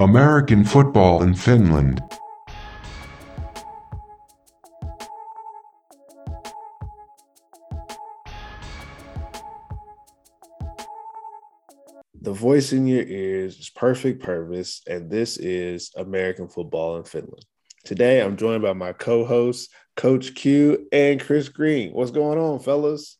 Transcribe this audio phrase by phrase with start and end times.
[0.00, 2.00] American football in Finland.
[12.22, 17.44] The voice in your ears is Perfect Purpose, and this is American Football in Finland.
[17.82, 21.92] Today, I'm joined by my co hosts, Coach Q and Chris Green.
[21.92, 23.16] What's going on, fellas?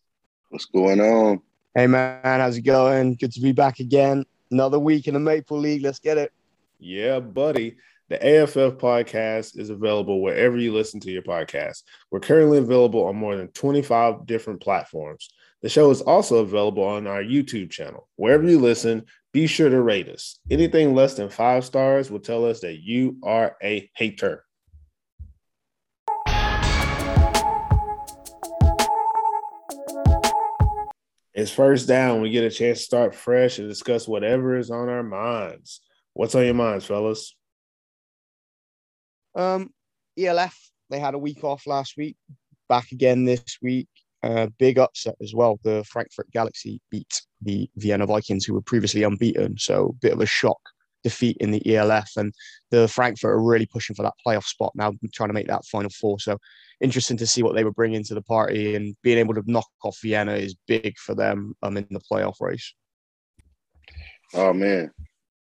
[0.50, 1.40] What's going on?
[1.74, 3.16] Hey, man, how's it going?
[3.16, 4.24] Good to be back again.
[4.52, 5.82] Another week in the Maple League.
[5.82, 6.32] Let's get it.
[6.78, 7.76] Yeah, buddy.
[8.08, 11.82] The AFF podcast is available wherever you listen to your podcast.
[12.10, 15.28] We're currently available on more than 25 different platforms.
[15.60, 18.08] The show is also available on our YouTube channel.
[18.14, 20.38] Wherever you listen, be sure to rate us.
[20.50, 24.44] Anything less than five stars will tell us that you are a hater.
[31.34, 32.22] It's first down.
[32.22, 35.80] We get a chance to start fresh and discuss whatever is on our minds.
[36.18, 37.36] What's on your minds, fellas?
[39.36, 39.70] Um,
[40.18, 40.58] ELF,
[40.90, 42.16] they had a week off last week,
[42.68, 43.86] back again this week.
[44.24, 45.60] Uh, big upset as well.
[45.62, 49.58] The Frankfurt Galaxy beat the Vienna Vikings, who were previously unbeaten.
[49.58, 50.58] So, bit of a shock
[51.04, 52.10] defeat in the ELF.
[52.16, 52.32] And
[52.72, 55.90] the Frankfurt are really pushing for that playoff spot now, trying to make that final
[56.00, 56.18] four.
[56.18, 56.36] So,
[56.80, 58.74] interesting to see what they were bringing to the party.
[58.74, 62.40] And being able to knock off Vienna is big for them um, in the playoff
[62.40, 62.74] race.
[64.34, 64.90] Oh, man.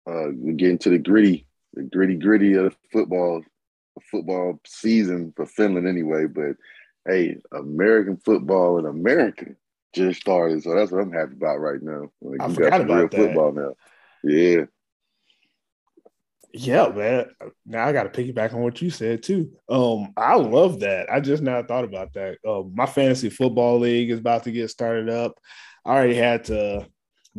[0.06, 3.42] Uh, getting to the gritty, the gritty, gritty of football,
[4.10, 6.26] football season for Finland anyway.
[6.26, 6.56] But
[7.06, 9.46] hey, American football in America
[9.94, 12.10] just started, so that's what I'm happy about right now.
[12.20, 13.16] Like, I forgot about that.
[13.16, 13.74] football now.
[14.22, 14.64] Yeah.
[16.52, 17.26] Yeah, man.
[17.64, 19.52] Now I got to piggyback on what you said too.
[19.68, 21.12] Um, I love that.
[21.12, 22.38] I just now thought about that.
[22.46, 25.38] Um, my fantasy football league is about to get started up.
[25.84, 26.88] I already had to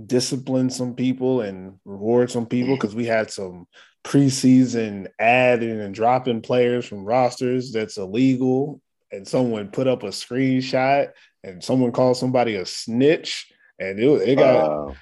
[0.06, 3.67] discipline some people and reward some people because we had some
[4.03, 8.81] preseason adding and dropping players from rosters that's illegal.
[9.12, 11.09] And someone put up a screenshot
[11.44, 13.51] and someone called somebody a snitch.
[13.80, 14.94] And it, it got uh,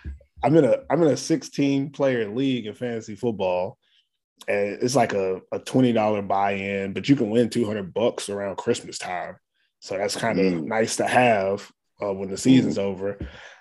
[0.44, 3.78] I'm in a I'm in a 16 player league in fantasy football.
[4.47, 8.97] And it's like a, a $20 buy-in, but you can win 200 bucks around Christmas
[8.97, 9.35] time.
[9.81, 10.63] So that's kind of mm.
[10.63, 11.69] nice to have
[12.01, 12.83] uh, when the season's mm.
[12.83, 13.19] over.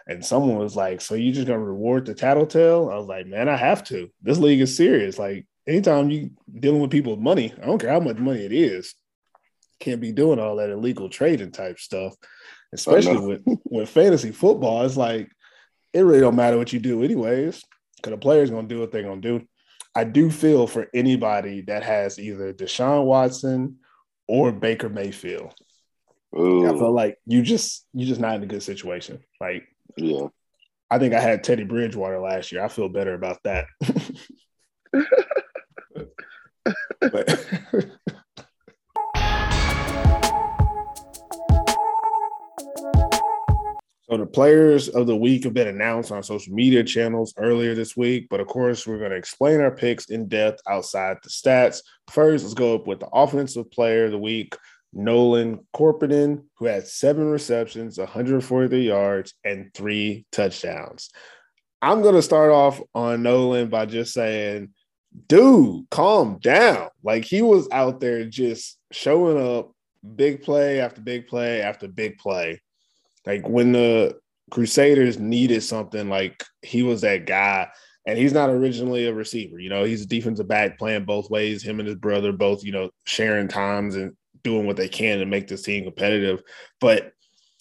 [0.08, 2.90] And someone was like, So you just gonna reward the tattletale?
[2.90, 4.10] I was like, Man, I have to.
[4.22, 5.18] This league is serious.
[5.18, 8.94] Like, anytime you dealing with people's money, I don't care how much money it is,
[9.80, 12.14] can't be doing all that illegal trading type stuff.
[12.72, 14.84] Especially oh, with, with fantasy football.
[14.84, 15.30] It's like
[15.92, 17.62] it really don't matter what you do, anyways,
[17.96, 19.42] because the player's gonna do what they're gonna do.
[19.94, 23.78] I do feel for anybody that has either Deshaun Watson
[24.26, 25.54] or Baker Mayfield.
[26.38, 26.66] Ooh.
[26.66, 29.20] I feel like you just you just not in a good situation.
[29.40, 29.64] Like
[29.96, 30.28] yeah.
[30.90, 32.64] I think I had Teddy Bridgewater last year.
[32.64, 33.66] I feel better about that.
[37.00, 37.46] but
[44.10, 47.94] So the players of the week have been announced on social media channels earlier this
[47.94, 51.82] week, but of course we're going to explain our picks in depth outside the stats.
[52.10, 54.56] First, let's go up with the offensive player of the week.
[54.92, 61.10] Nolan Korpinen, who had seven receptions, 143 yards, and three touchdowns.
[61.80, 64.70] I'm going to start off on Nolan by just saying,
[65.26, 66.88] dude, calm down.
[67.02, 69.72] Like he was out there just showing up
[70.16, 72.60] big play after big play after big play.
[73.26, 74.18] Like when the
[74.50, 77.68] Crusaders needed something, like he was that guy.
[78.06, 81.62] And he's not originally a receiver, you know, he's a defensive back playing both ways.
[81.62, 84.16] Him and his brother both, you know, sharing times and
[84.48, 86.42] doing what they can to make this team competitive.
[86.80, 87.12] But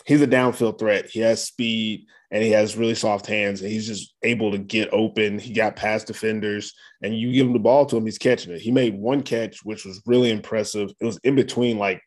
[0.06, 1.10] he's a downfield threat.
[1.10, 4.90] He has speed and he has really soft hands and he's just able to get
[4.94, 5.38] open.
[5.38, 8.62] He got past defenders and you give him the ball to him, he's catching it.
[8.62, 10.90] He made one catch, which was really impressive.
[11.00, 12.02] It was in between like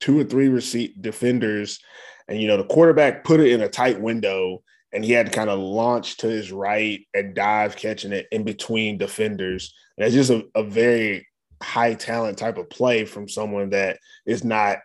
[0.00, 1.80] two or three receipt defenders.
[2.28, 5.32] And, you know, the quarterback put it in a tight window and he had to
[5.32, 9.74] kind of launch to his right and dive catching it in between defenders.
[9.98, 11.26] And it's just a, a very
[11.62, 14.78] high talent type of play from someone that is not,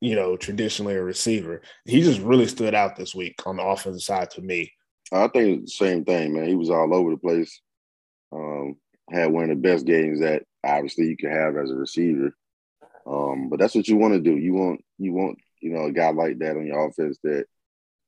[0.00, 1.62] you know, traditionally a receiver.
[1.84, 4.72] He just really stood out this week on the offensive side to me.
[5.12, 6.48] I think the same thing, man.
[6.48, 7.60] He was all over the place.
[8.32, 8.76] Um,
[9.10, 12.34] had one of the best games that obviously you could have as a receiver.
[13.06, 14.36] Um, but that's what you want to do.
[14.36, 17.46] You want you want you know a guy like that on your offense that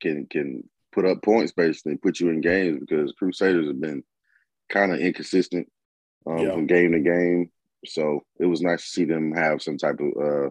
[0.01, 4.03] can can put up points basically, put you in games because Crusaders have been
[4.69, 5.69] kind of inconsistent
[6.27, 6.53] um, yeah.
[6.53, 7.51] from game to game.
[7.87, 10.51] So it was nice to see them have some type of uh,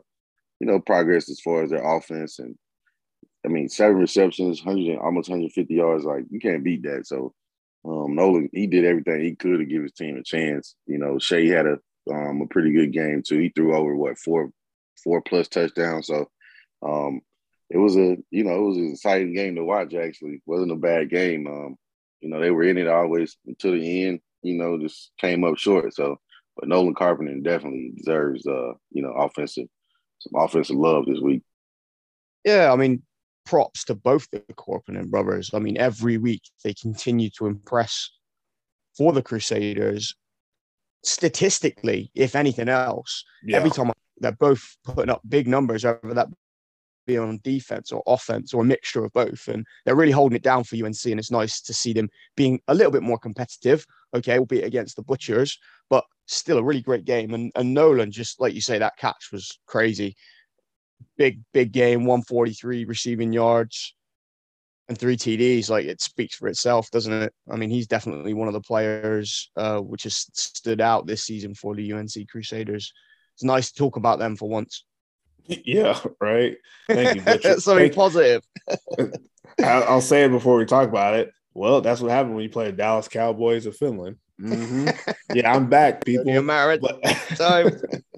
[0.59, 2.39] you know, progress as far as their offense.
[2.39, 2.55] And
[3.45, 7.05] I mean, seven receptions, hundred almost 150 yards, like you can't beat that.
[7.07, 7.33] So
[7.85, 10.75] Um, Nolan, he did everything he could to give his team a chance.
[10.87, 11.77] You know, Shea had a
[12.11, 13.39] um, a pretty good game too.
[13.39, 14.51] He threw over what four
[15.03, 16.07] four plus touchdowns.
[16.07, 16.29] So
[16.81, 17.21] um,
[17.69, 19.93] it was a you know it was an exciting game to watch.
[19.93, 21.47] Actually, it wasn't a bad game.
[21.47, 21.77] Um,
[22.21, 24.19] you know they were in it always until the end.
[24.41, 25.93] You know, just came up short.
[25.93, 26.19] So,
[26.59, 29.67] but Nolan Korpinen definitely deserves uh you know offensive
[30.19, 31.43] some offensive love this week.
[32.43, 33.03] Yeah, I mean,
[33.45, 35.51] props to both the Korpinen brothers.
[35.53, 38.09] I mean, every week they continue to impress
[38.97, 40.15] for the Crusaders.
[41.03, 43.57] Statistically, if anything else, Yeah.
[43.57, 46.29] every time they're both putting up big numbers, whether that
[47.05, 49.47] be on defense or offense or a mixture of both.
[49.47, 51.05] And they're really holding it down for UNC.
[51.05, 54.65] And it's nice to see them being a little bit more competitive, okay, we'll albeit
[54.65, 55.57] against the Butchers,
[55.89, 57.33] but still a really great game.
[57.33, 60.15] And, and Nolan, just like you say, that catch was crazy.
[61.17, 63.95] Big, big game, 143 receiving yards
[64.89, 65.69] and three TDs.
[65.69, 67.33] Like it speaks for itself, doesn't it?
[67.49, 71.53] I mean, he's definitely one of the players uh, which has stood out this season
[71.53, 72.93] for the UNC Crusaders.
[73.35, 74.85] It's nice to talk about them for once.
[75.45, 76.57] Yeah, right.
[76.89, 77.21] Thank you.
[77.59, 78.43] Something Thank- positive.
[79.63, 81.31] I'll say it before we talk about it.
[81.57, 84.17] Well, that's what happened when you play Dallas Cowboys of Finland.
[84.39, 84.95] Mhm.
[85.33, 86.25] Yeah, I'm back, People.
[86.25, 86.43] people.
[86.43, 87.01] Married But-
[87.35, 87.71] time.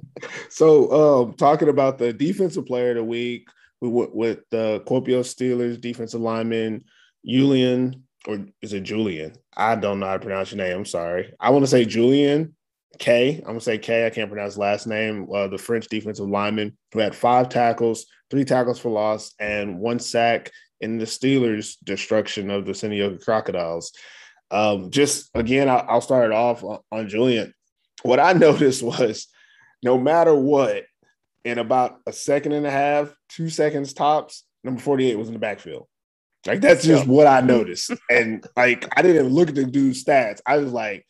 [0.50, 0.92] so,
[1.28, 3.48] um, talking about the defensive player of the week,
[3.80, 6.84] we went with the Kuopio Steelers defensive lineman
[7.26, 9.34] Julian, or is it Julian?
[9.56, 10.76] I don't know how to pronounce your name.
[10.78, 11.34] I'm sorry.
[11.40, 12.56] I want to say Julian
[13.00, 13.38] K.
[13.38, 14.06] I'm gonna say K.
[14.06, 15.28] I can't pronounce last name.
[15.34, 20.00] Uh, the French defensive lineman who had five tackles, three tackles for loss, and one
[20.00, 23.92] sack in the Steelers' destruction of the Seinäjoki Crocodiles.
[24.52, 27.54] Um, just again, I'll, I'll start it off on, on Julian.
[28.04, 29.28] What I noticed was
[29.84, 30.84] no matter what,
[31.46, 35.40] in about a second and a half, two seconds tops, number 48 was in the
[35.40, 35.88] backfield.
[36.46, 37.12] Like that's just Yeah.
[37.12, 37.92] what I noticed.
[38.10, 40.42] and like I didn't even look at the dude's stats.
[40.46, 41.06] I was like,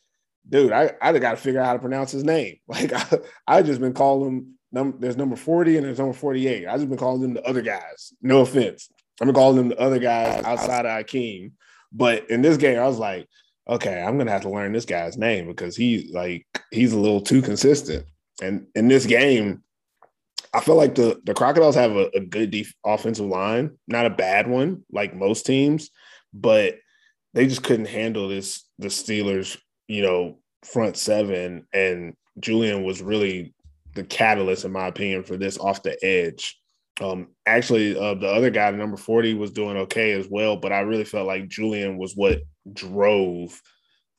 [0.48, 2.57] dude, I, I got to figure out how to pronounce his name.
[2.68, 3.06] Like I,
[3.48, 6.68] I just been calling him num- there's number 40 and there's number 48.
[6.68, 8.13] I just been calling them the other guys.
[8.21, 8.89] No offense.
[9.19, 11.51] Been calling them the other guys outside of Akeem.
[11.92, 13.27] But in this game, I was like,
[13.68, 17.21] okay, I'm gonna have to learn this guy's name because he's like he's a little
[17.21, 18.06] too consistent.
[18.42, 19.63] And in this game,
[20.54, 24.12] I feel like the the Crocodiles have a, a good def- offensive line, not a
[24.12, 25.89] bad one like most teams,
[26.33, 26.75] but
[27.33, 29.57] they just couldn't handle this the Steelers,
[29.88, 31.68] you know, front seven.
[31.74, 33.54] And Julian was really
[33.95, 36.58] the catalyst, in my opinion, for this off the edge.
[37.01, 40.81] Um, actually, uh, the other guy, number 40, was doing okay as well, but I
[40.81, 42.42] really felt like Julian was what
[42.72, 43.62] drove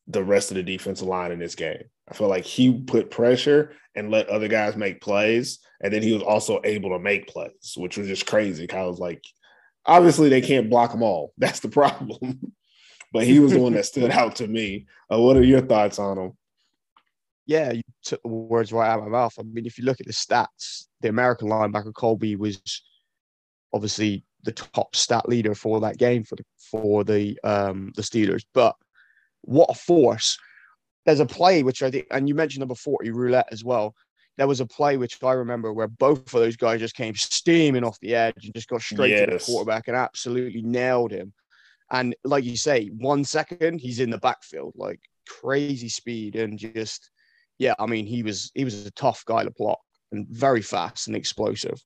[0.06, 1.82] the rest of the defensive line in this game.
[2.08, 6.12] I feel like he put pressure and let other guys make plays, and then he
[6.12, 8.70] was also able to make plays, which was just crazy.
[8.70, 9.22] I was like,
[9.86, 11.32] obviously they can't block them all.
[11.38, 12.52] That's the problem.
[13.12, 14.86] but he was the one that stood out to me.
[15.12, 16.32] Uh, what are your thoughts on him?
[17.50, 19.34] yeah, you took the words right out of my mouth.
[19.36, 22.60] I mean, if you look at the stats, the American linebacker Colby was
[23.72, 28.44] obviously the top stat leader for that game for the for the um the Steelers.
[28.54, 28.76] But
[29.42, 30.38] what a force!
[31.06, 33.94] There's a play which I think, and you mentioned number 40 roulette as well.
[34.36, 37.84] There was a play which I remember where both of those guys just came steaming
[37.84, 41.32] off the edge and just got straight to the quarterback and absolutely nailed him.
[41.90, 47.10] And like you say, one second he's in the backfield, like crazy speed and just
[47.58, 49.80] yeah, I mean, he was he was a tough guy to block
[50.12, 51.80] and very fast and explosive.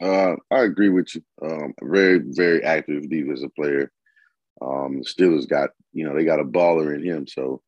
[0.00, 1.22] Uh, I agree with you.
[1.42, 3.90] Um, very, very active defensive player.
[4.60, 7.26] Um, Steelers got, you know, they got a baller in him.
[7.26, 7.62] So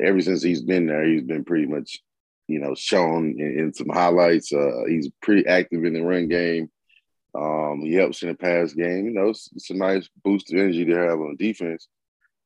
[0.00, 2.00] ever since he's been there, he's been pretty much,
[2.48, 4.52] you know, shown in, in some highlights.
[4.52, 6.70] Uh, he's pretty active in the run game.
[7.34, 9.06] Um, he helps in the pass game.
[9.06, 11.88] You know, it's, it's a nice boost of energy to have on defense.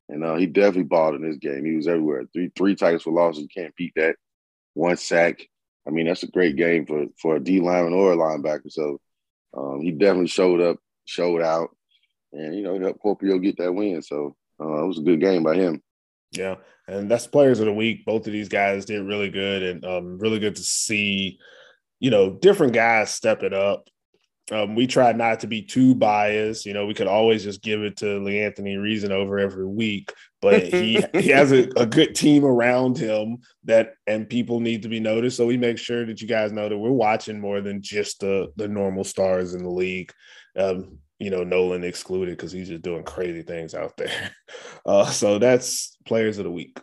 [0.09, 1.65] And uh, he definitely balled in this game.
[1.65, 2.25] He was everywhere.
[2.33, 3.43] Three three tackles for losses.
[3.43, 4.17] You can't beat that.
[4.75, 5.49] One sack.
[5.87, 8.71] I mean, that's a great game for for a D lineman or a linebacker.
[8.71, 9.01] So
[9.57, 11.71] um, he definitely showed up, showed out,
[12.33, 14.03] and you know, he helped Kuopio get that win.
[14.03, 15.83] So uh, it was a good game by him.
[16.33, 16.57] Yeah,
[16.89, 18.05] and that's players of the week.
[18.05, 21.39] Both of these guys did really good, and um, really good to see,
[22.01, 23.89] you know, different guys step it up.
[24.53, 26.67] Um, we try not to be too biased.
[26.67, 30.65] You know, we could always just give it to Lee Anthony Reasonover every week, but
[30.67, 35.01] he he has a, a good team around him that, and people need to be
[35.01, 35.37] noticed.
[35.37, 38.49] So we make sure that you guys know that we're watching more than just the
[38.57, 40.13] the normal stars in the league.
[40.57, 44.33] Um, you know, Nolan excluded because he's just doing crazy things out there.
[44.85, 46.79] Uh, so that's players of the week.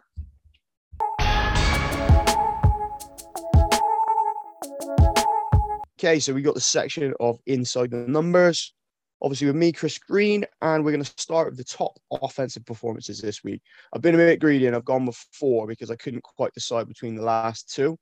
[5.98, 8.74] Okay, so we got the section of inside the numbers.
[9.24, 13.20] Obviously, with me, Chris Green, and we're going to start with the top offensive performances
[13.20, 13.62] this week.
[13.94, 16.90] I've been a bit greedy and I've gone with four because I couldn't quite decide
[16.90, 17.98] between the last two.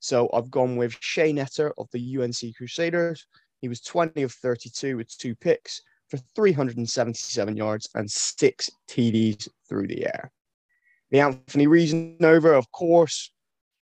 [0.00, 3.26] So I've gone with Shay Netter of the UNC Crusaders.
[3.60, 9.88] He was 20 of 32 with two picks for 377 yards and six TDs through
[9.88, 10.32] the air.
[11.10, 13.30] The Anthony Reasonover, of course,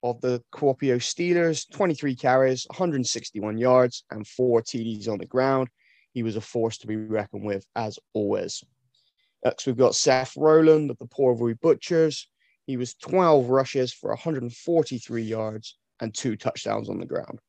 [0.03, 5.69] of the Kuopio Steelers, 23 carries, 161 yards, and four TDs on the ground.
[6.13, 8.63] He was a force to be reckoned with, as always.
[9.45, 12.29] Next, we've got Seth Rowland of the Porvoo Butchers.
[12.67, 17.41] He was 12 rushes for 143 yards and two touchdowns on the ground.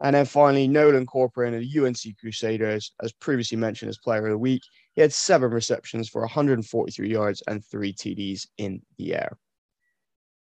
[0.00, 4.32] And then finally, Nolan Korpinen of the UNC Crusaders, as previously mentioned as player of
[4.32, 4.62] the week,
[4.94, 9.38] he had seven receptions for 143 yards and three TDs in the air.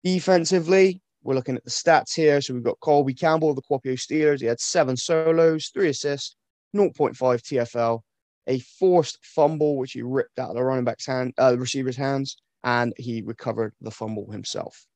[0.04, 2.40] Defensively, we're looking at the stats here.
[2.40, 4.40] So we've got Colby Campbell of the Kuopio Steelers.
[4.40, 6.36] He had seven solos, three assists,
[6.74, 8.00] 0.5 TFL,
[8.46, 11.96] a forced fumble, which he ripped out of the running back's hand, uh, the receiver's
[11.96, 14.86] hands, and he recovered the fumble himself.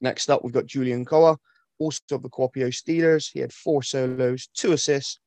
[0.00, 1.38] Next up, we've got Julian Koa,
[1.78, 3.30] also of the Kuopio Steelers.
[3.32, 5.20] He had four solos, two assists,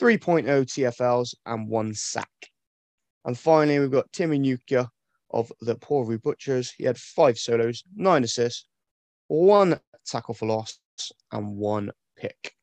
[0.00, 2.30] 3.0 TFLs, and one sack.
[3.24, 4.88] And finally, we've got Timmy Nukia
[5.30, 6.72] of the Porvoo Butchers.
[6.76, 8.66] He had five solos, nine assists,
[9.28, 10.78] one tackle for loss,
[11.32, 12.55] and one pick.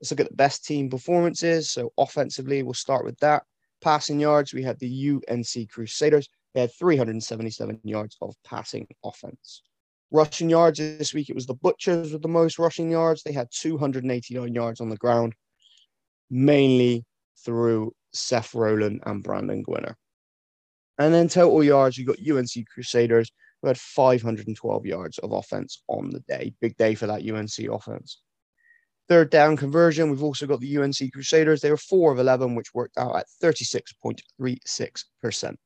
[0.00, 1.70] Let's look at the best team performances.
[1.70, 3.44] So offensively, we'll start with that.
[3.80, 6.28] Passing yards, we had the UNC Crusaders.
[6.54, 9.62] They had 377 yards of passing offense.
[10.10, 13.22] Rushing yards this week, it was the Butchers with the most rushing yards.
[13.22, 15.34] They had 289 yards on the ground,
[16.30, 17.04] mainly
[17.44, 19.96] through Seth Rowland and Brandon Gwinner.
[20.98, 26.10] And then total yards, you got UNC Crusaders, who had 512 yards of offense on
[26.10, 26.54] the day.
[26.60, 28.20] Big day for that UNC offense.
[29.08, 31.60] Third down conversion, we've also got the UNC Crusaders.
[31.60, 35.56] They were 4 of 11, which worked out at 36.36%.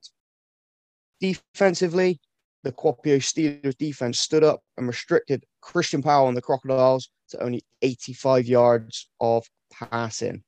[1.20, 2.20] Defensively,
[2.64, 7.62] the Kuopio Steelers defense stood up and restricted Christian Powell and the Crocodiles to only
[7.82, 10.42] 85 yards of passing.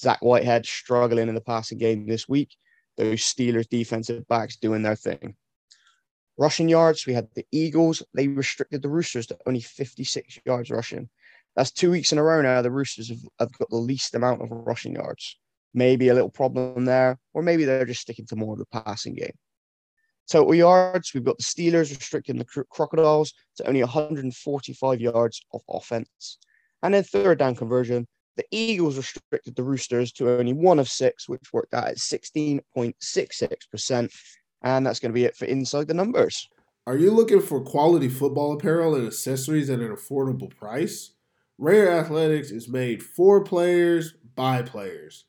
[0.00, 2.54] Zach Whitehead struggling in the passing game this week.
[2.96, 5.34] Those Steelers defensive backs doing their thing.
[6.36, 8.02] Rushing yards, we had the Eagles.
[8.14, 11.08] They restricted the Roosters to only 56 yards rushing.
[11.58, 12.62] That's two weeks in a row now.
[12.62, 15.36] The Roosters have, have got the least amount of rushing yards.
[15.74, 19.16] Maybe a little problem there, or maybe they're just sticking to more of the passing
[19.16, 19.32] game.
[20.30, 26.38] Total yards, we've got the Steelers restricting the Crocodiles to only 145 yards of offense.
[26.84, 31.28] And then third down conversion, the Eagles restricted the Roosters to only one of six,
[31.28, 34.12] which worked out at 16.66%.
[34.62, 36.48] And that's going to be it for Inside the Numbers.
[36.86, 41.14] Are you looking for quality football apparel and accessories at an affordable price?
[41.60, 45.24] Rare Athletics is made for players by players.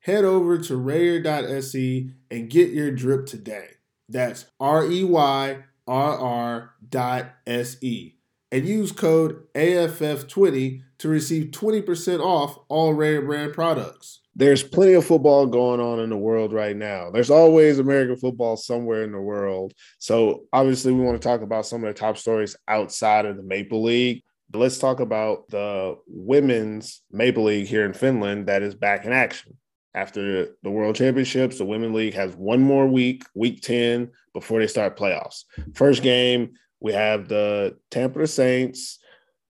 [0.00, 3.68] Head over to rayr.se and get your drip today.
[4.08, 8.14] That's R E Y R R dot S E.
[8.50, 14.20] And use code AFF20 to receive 20% off all Rare brand products.
[14.34, 17.10] There's plenty of football going on in the world right now.
[17.10, 19.74] There's always American football somewhere in the world.
[19.98, 23.42] So, obviously, we want to talk about some of the top stories outside of the
[23.42, 24.22] Maple League.
[24.50, 29.12] But let's talk about the women's Maple League here in Finland that is back in
[29.12, 29.56] action.
[29.94, 34.66] After the World Championships, the Women League has one more week, week 10, before they
[34.66, 35.44] start playoffs.
[35.74, 38.98] First game, we have the Tampere Saints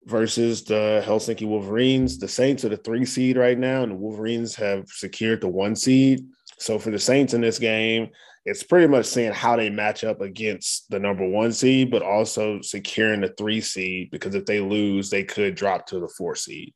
[0.05, 2.19] versus the Helsinki Wolverines.
[2.19, 5.75] The Saints are the three seed right now, and the Wolverines have secured the one
[5.75, 6.27] seed.
[6.59, 8.11] So for the Saints in this game,
[8.45, 12.61] it's pretty much seeing how they match up against the number one seed, but also
[12.61, 16.75] securing the three seed because if they lose, they could drop to the four seed.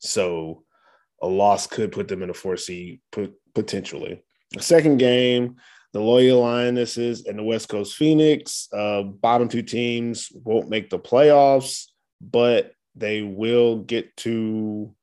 [0.00, 0.64] So
[1.22, 3.00] a loss could put them in a four seed
[3.54, 4.22] potentially.
[4.52, 5.56] The second game,
[5.92, 10.98] the Loyal Lionesses and the West Coast Phoenix, uh, bottom two teams won't make the
[10.98, 11.86] playoffs,
[12.20, 14.94] but they will get to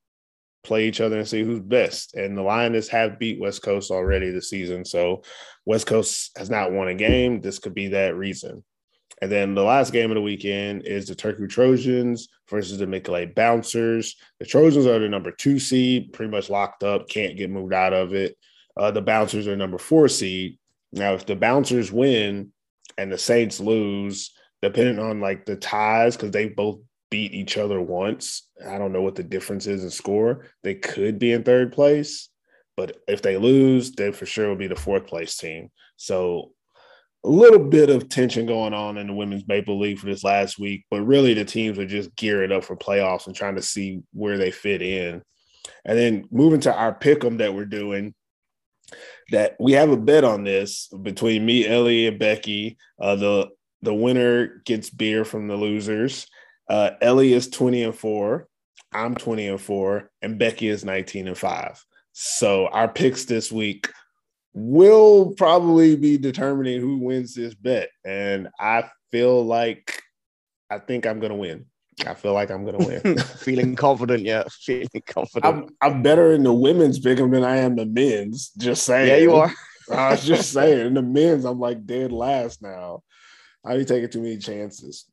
[0.65, 2.15] play each other and see who's best.
[2.15, 4.83] And the Lionesses have beat West Coast already this season.
[4.83, 5.23] So
[5.65, 7.41] West Coast has not won a game.
[7.41, 8.63] This could be that reason.
[9.21, 13.33] And then the last game of the weekend is the Turku Trojans versus the Mikkeli
[13.33, 14.15] Bouncers.
[14.39, 17.93] The Trojans are the number two seed, pretty much locked up, can't get moved out
[17.93, 18.35] of it.
[18.75, 20.57] Uh, the Bouncers are number four seed.
[20.91, 22.51] Now, if the Bouncers win
[22.97, 24.31] and the Saints lose,
[24.61, 28.49] depending on like the ties, because they both beat each other once.
[28.65, 30.45] I don't know what the difference is in score.
[30.63, 32.29] They could be in third place,
[32.75, 35.69] but if they lose, then for sure will be the fourth place team.
[35.97, 36.51] So
[37.23, 40.59] a little bit of tension going on in the women's Maple League for this last
[40.59, 44.01] week, but really the teams are just gearing up for playoffs and trying to see
[44.13, 45.23] where they fit in.
[45.83, 48.13] And then moving to our pick 'em that we're doing,
[49.31, 52.77] that we have a bet on this between me, Ellie, and Becky.
[52.99, 53.49] Uh, the
[53.81, 56.27] the winner gets beer from the losers.
[56.69, 58.47] Uh, Ellie is 20 and 4.
[58.93, 60.09] I'm 20 and 4.
[60.21, 61.85] And Becky is 19 and 5.
[62.13, 63.89] So our picks this week
[64.53, 67.89] will probably be determining who wins this bet.
[68.05, 70.01] And I feel like
[70.69, 71.65] I think I'm gonna win.
[72.05, 73.17] I feel like I'm gonna win.
[73.39, 74.43] Feeling confident, yeah.
[74.61, 75.45] Feeling confident.
[75.45, 78.51] I'm I'm better in the women's pick'em than I am the men's.
[78.57, 79.09] Just saying.
[79.09, 79.51] yeah, you are.
[79.91, 80.87] I was just saying.
[80.87, 83.03] In the men's, I'm like dead last now.
[83.65, 85.05] I be taking too many chances.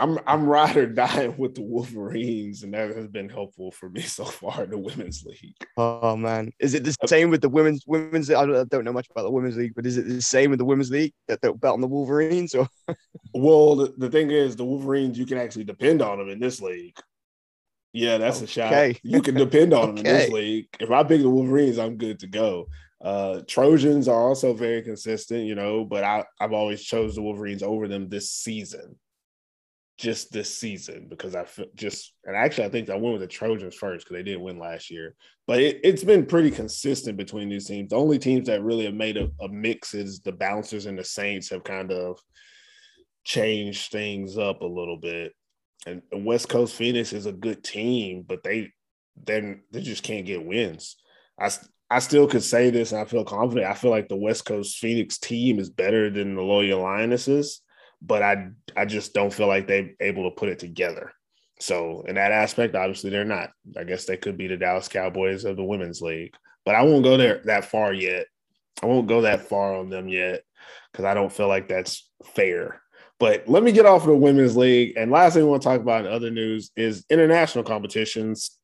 [0.00, 4.00] I'm I'm ride or dying with the Wolverines, and that has been helpful for me
[4.00, 5.54] so far in the women's league.
[5.76, 8.30] Oh man, is it the same with the women's women's?
[8.30, 10.50] I don't, I don't know much about the women's league, but is it the same
[10.50, 12.54] with the women's league that they'll bet on the Wolverines?
[12.54, 12.66] Or
[13.34, 16.60] Well, the, the thing is, the Wolverines you can actually depend on them in this
[16.60, 16.96] league.
[17.92, 18.96] Yeah, that's a shot.
[19.02, 20.68] You can depend on them in this league.
[20.78, 22.68] If I pick the Wolverines, I'm good to go.
[23.02, 27.62] Uh, Trojans are also very consistent, you know, but I, I've always chose the Wolverines
[27.62, 28.96] over them this season.
[30.00, 33.74] Just this season, because I just and actually I think I went with the Trojans
[33.74, 35.14] first because they didn't win last year.
[35.46, 37.90] But it, it's been pretty consistent between these teams.
[37.90, 41.04] The only teams that really have made a, a mix is the bouncers and the
[41.04, 42.18] Saints have kind of
[43.24, 45.34] changed things up a little bit.
[45.86, 48.72] And, and West Coast Phoenix is a good team, but they
[49.26, 50.96] then they just can't get wins.
[51.38, 51.50] I
[51.90, 53.66] I still could say this, and I feel confident.
[53.66, 57.60] I feel like the West Coast Phoenix team is better than the Loyola Lionesses,
[58.02, 61.12] but I I just don't feel like they're able to put it together.
[61.60, 63.50] So in that aspect, obviously they're not.
[63.76, 67.04] I guess they could be the Dallas Cowboys of the women's league, but I won't
[67.04, 68.26] go there that far yet.
[68.82, 70.42] I won't go that far on them yet
[70.90, 72.80] because I don't feel like that's fair.
[73.18, 74.94] But let me get off of the women's league.
[74.96, 78.58] And last thing we want to talk about in other news is international competitions.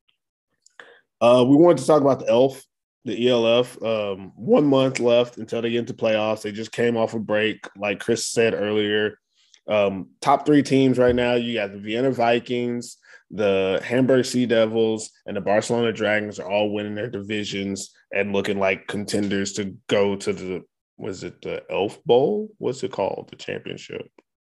[1.21, 2.64] Uh, we wanted to talk about the ELF,
[3.05, 3.83] the ELF.
[3.83, 6.43] Um, one month left until they get into playoffs.
[6.43, 9.19] They just came off a break, like Chris said earlier.
[9.68, 12.99] Um, top three teams right now you got the Vienna Vikings,
[13.30, 18.59] the Hamburg Sea Devils, and the Barcelona Dragons are all winning their divisions and looking
[18.59, 20.64] like contenders to go to the
[20.98, 22.48] was it the Elf Bowl?
[22.59, 23.29] What's it called?
[23.31, 24.09] The championship?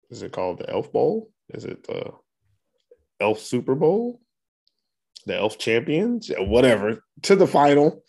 [0.09, 1.29] Is it called the Elf Bowl?
[1.53, 2.13] Is it the
[3.19, 4.21] Elf Super Bowl?
[5.27, 6.31] The Elf Champions?
[6.37, 7.03] Whatever.
[7.23, 8.03] To the final.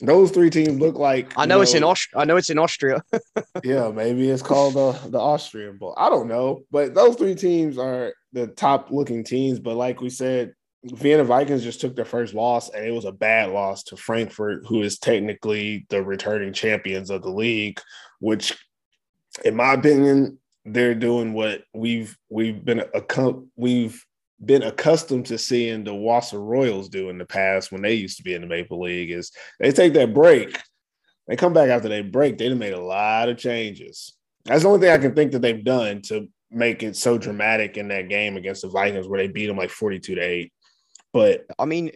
[0.00, 2.58] Those three teams look like I you know it's in Aust- I know it's in
[2.58, 3.02] Austria.
[3.64, 5.94] yeah, maybe it's called the the Austrian Bowl.
[5.96, 9.58] I don't know, but those three teams are the top looking teams.
[9.58, 10.52] But like we said,
[10.84, 14.66] Vienna Vikings just took their first loss, and it was a bad loss to Frankfurt,
[14.66, 17.80] who is technically the returning champions of the league.
[18.20, 18.56] Which,
[19.46, 24.04] in my opinion, they're doing what we've we've been accom- we've
[24.44, 28.22] been accustomed to seeing the Wasa Royals do in the past when they used to
[28.22, 29.10] be in the Maple League.
[29.10, 30.56] Is they take that break
[31.26, 32.38] they come back after they break.
[32.38, 34.14] They've made a lot of changes.
[34.44, 37.76] That's the only thing I can think that they've done to make it so dramatic
[37.76, 40.52] in that game against the Vikings, where they beat them like forty-two to eight.
[41.12, 41.90] But I mean,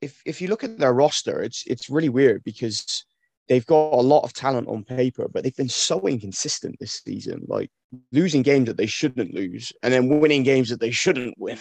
[0.00, 3.04] if if you look at their roster, it's it's really weird because
[3.48, 7.44] they've got a lot of talent on paper, but they've been so inconsistent this season,
[7.48, 7.70] like
[8.12, 11.58] losing games that they shouldn't lose and then winning games that they shouldn't win.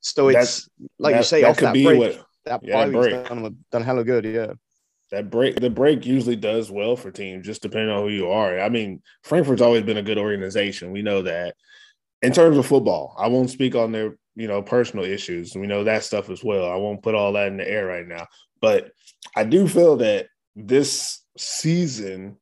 [0.00, 2.86] So it's That's- like you say, that off could that be break, what- that yeah,
[2.86, 3.28] break.
[3.28, 4.24] done, done hella good.
[4.24, 4.52] Yeah,
[5.10, 8.58] that break, the break usually does well for teams, just depending on who you are.
[8.60, 10.90] I mean, Frankfurt's always been a good organization.
[10.92, 11.54] We know that.
[12.22, 15.54] In terms of football, I won't speak on their you know personal issues.
[15.54, 16.70] We know that stuff as well.
[16.70, 18.26] I won't put all that in the air right now,
[18.60, 18.90] but
[19.36, 22.36] I do feel that this season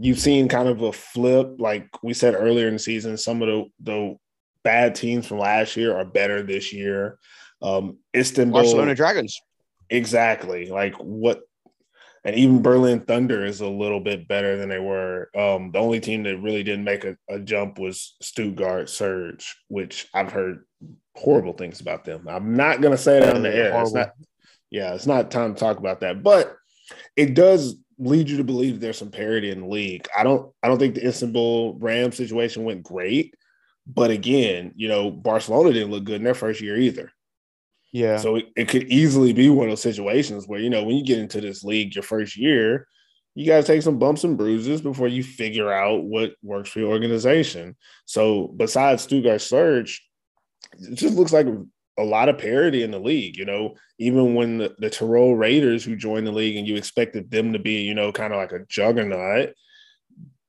[0.00, 1.56] you've seen kind of a flip.
[1.58, 4.16] Like we said earlier in the season, some of the the
[4.64, 7.18] bad teams from last year are better this year.
[7.62, 9.40] Um, Istanbul, Barcelona Dragons.
[9.90, 10.66] exactly.
[10.66, 11.42] Like what
[12.24, 15.30] and even berlin thunder is a little bit better than they were.
[15.36, 20.08] Um the only team that really didn't make a, a jump was stuttgart surge which
[20.12, 20.64] i've heard
[21.14, 22.28] horrible things about them.
[22.28, 23.80] I'm not going to say that on the air.
[23.80, 24.12] It's not
[24.70, 26.54] yeah it's not time to talk about that but
[27.16, 30.06] it does lead you to believe there's some parity in the league.
[30.16, 33.34] I don't i don't think the istanbul ram situation went great
[33.88, 37.10] but again you know barcelona didn't look good in their first year either
[37.92, 40.96] Yeah, so it, it could easily be one of those situations where, you know, when
[40.96, 42.86] you get into this league your first year,
[43.34, 46.80] you got to take some bumps and bruises before you figure out what works for
[46.80, 47.76] your organization.
[48.04, 50.04] So besides Stuttgart Surge,
[50.80, 51.46] it just looks like
[51.98, 53.38] a lot of parity in the league.
[53.38, 57.30] You know, even when the, the Tyrol Raiders who joined the league and you expected
[57.30, 59.54] them to be, you know, kind of like a juggernaut,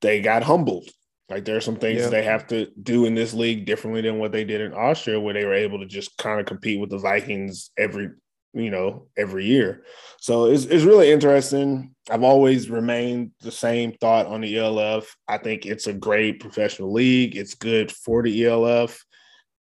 [0.02, 0.90] they got humbled.
[1.30, 2.10] Like there are some things Yeah.
[2.10, 5.34] they have to do in this league differently than what they did in Austria, where
[5.34, 8.10] they were able to just kind of compete with the Vikings every
[8.54, 9.84] you know, every year.
[10.20, 11.94] So it's, it's really interesting.
[12.10, 15.16] I've always remained the same thought on the ELF.
[15.28, 17.36] I think it's a great professional league.
[17.36, 19.04] It's good for the ELF.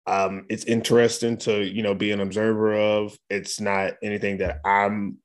[0.05, 3.17] Um, it's interesting to, you know, be an observer of.
[3.29, 5.17] It's not anything that I'm,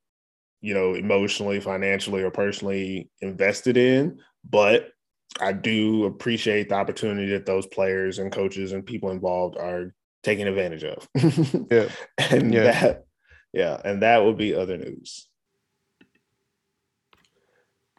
[0.60, 4.88] you know, emotionally, financially, or personally invested in, but
[5.40, 10.46] I do appreciate the opportunity that those players and coaches and people involved are taking
[10.46, 11.08] advantage of.
[11.70, 11.88] Yeah.
[12.18, 12.62] and Yeah.
[12.64, 13.04] that,
[13.52, 15.28] yeah, and that would be other news.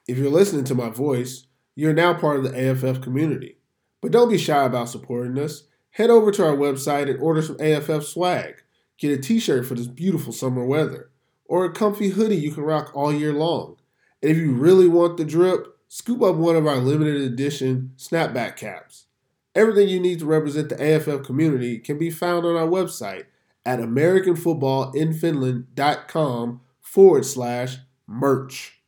[0.08, 3.58] If you're listening to my voice, you're now part of the AFF community.
[4.02, 5.64] But don't be shy about supporting us.
[5.92, 8.56] Head over to our website and order some AFF swag.
[8.98, 11.10] Get a t shirt for this beautiful summer weather,
[11.46, 13.78] or a comfy hoodie you can rock all year long.
[14.22, 18.56] And if you really want the drip, scoop up one of our limited edition snapback
[18.56, 19.06] caps.
[19.54, 23.26] Everything you need to represent the AFF community can be found on our website
[23.64, 27.78] at AmericanFootballinFinland.com forward slash
[28.08, 28.82] merch.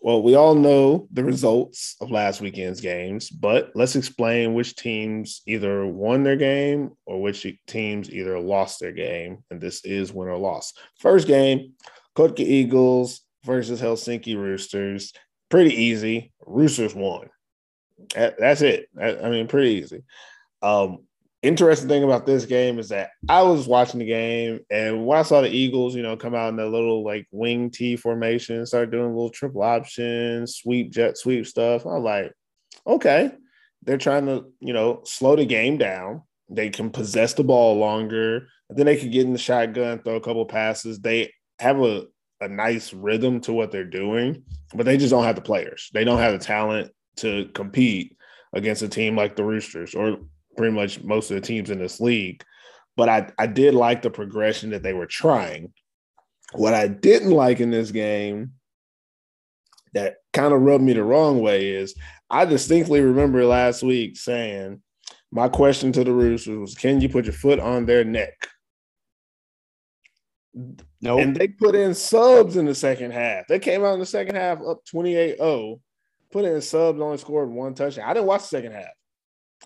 [0.00, 5.42] Well, we all know the results of last weekend's games, but let's explain which teams
[5.46, 9.44] either won their game or which teams either lost their game.
[9.50, 10.72] And this is win or loss.
[10.98, 11.74] First game,
[12.16, 15.12] Kotka Eagles versus Helsinki Roosters.
[15.50, 16.32] Pretty easy.
[16.46, 17.28] Roosters won.
[18.14, 18.88] That- That's it.
[19.00, 20.02] I mean, pretty easy.
[20.62, 21.00] Um,
[21.42, 25.22] interesting thing about this game is that I was watching the game, and when I
[25.22, 28.90] saw the Eagles, you know, come out in the little like wing T formation, start
[28.90, 32.32] doing little triple option, sweep, jet sweep stuff, I was like,
[32.86, 33.32] okay,
[33.82, 36.22] they're trying to, you know, slow the game down.
[36.50, 40.20] They can possess the ball longer, then they can get in the shotgun, throw a
[40.20, 41.00] couple passes.
[41.00, 42.04] They have a
[42.40, 44.42] a nice rhythm to what they're doing,
[44.74, 45.90] but they just don't have the players.
[45.92, 48.16] They don't have the talent to compete
[48.52, 50.18] against a team like the Roosters or
[50.56, 52.42] pretty much most of the teams in this league.
[52.96, 55.72] But I, I did like the progression that they were trying.
[56.52, 58.52] What I didn't like in this game
[59.92, 61.94] that kind of rubbed me the wrong way is
[62.28, 64.82] I distinctly remember last week saying,
[65.32, 68.48] my question to the Roosters was, can you put your foot on their neck?
[71.02, 73.46] No, And they put in subs in the second half.
[73.48, 75.80] They came out in the second half up 28 0,
[76.30, 78.08] put in subs, only scored one touchdown.
[78.08, 78.90] I didn't watch the second half.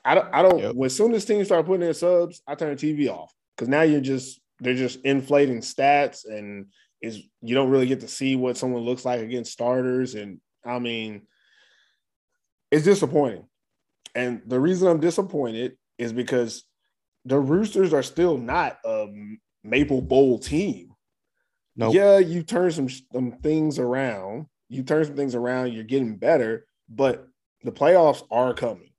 [0.05, 0.77] I don't, I don't, Yep.
[0.85, 3.83] as soon as teams start putting in subs, I turn the TV off because now
[3.83, 6.67] you're just, they're just inflating stats and
[7.03, 10.15] is you don't really get to see what someone looks like against starters.
[10.15, 11.23] And I mean,
[12.71, 13.47] it's disappointing.
[14.15, 16.65] And the reason I'm disappointed is because
[17.25, 19.07] the Roosters are still not a
[19.63, 20.94] Maple Bowl team.
[21.77, 24.47] No, Yeah, you turn some some things around.
[24.69, 25.73] You turn some things around.
[25.73, 27.27] You're getting better, but
[27.63, 28.91] the playoffs are coming.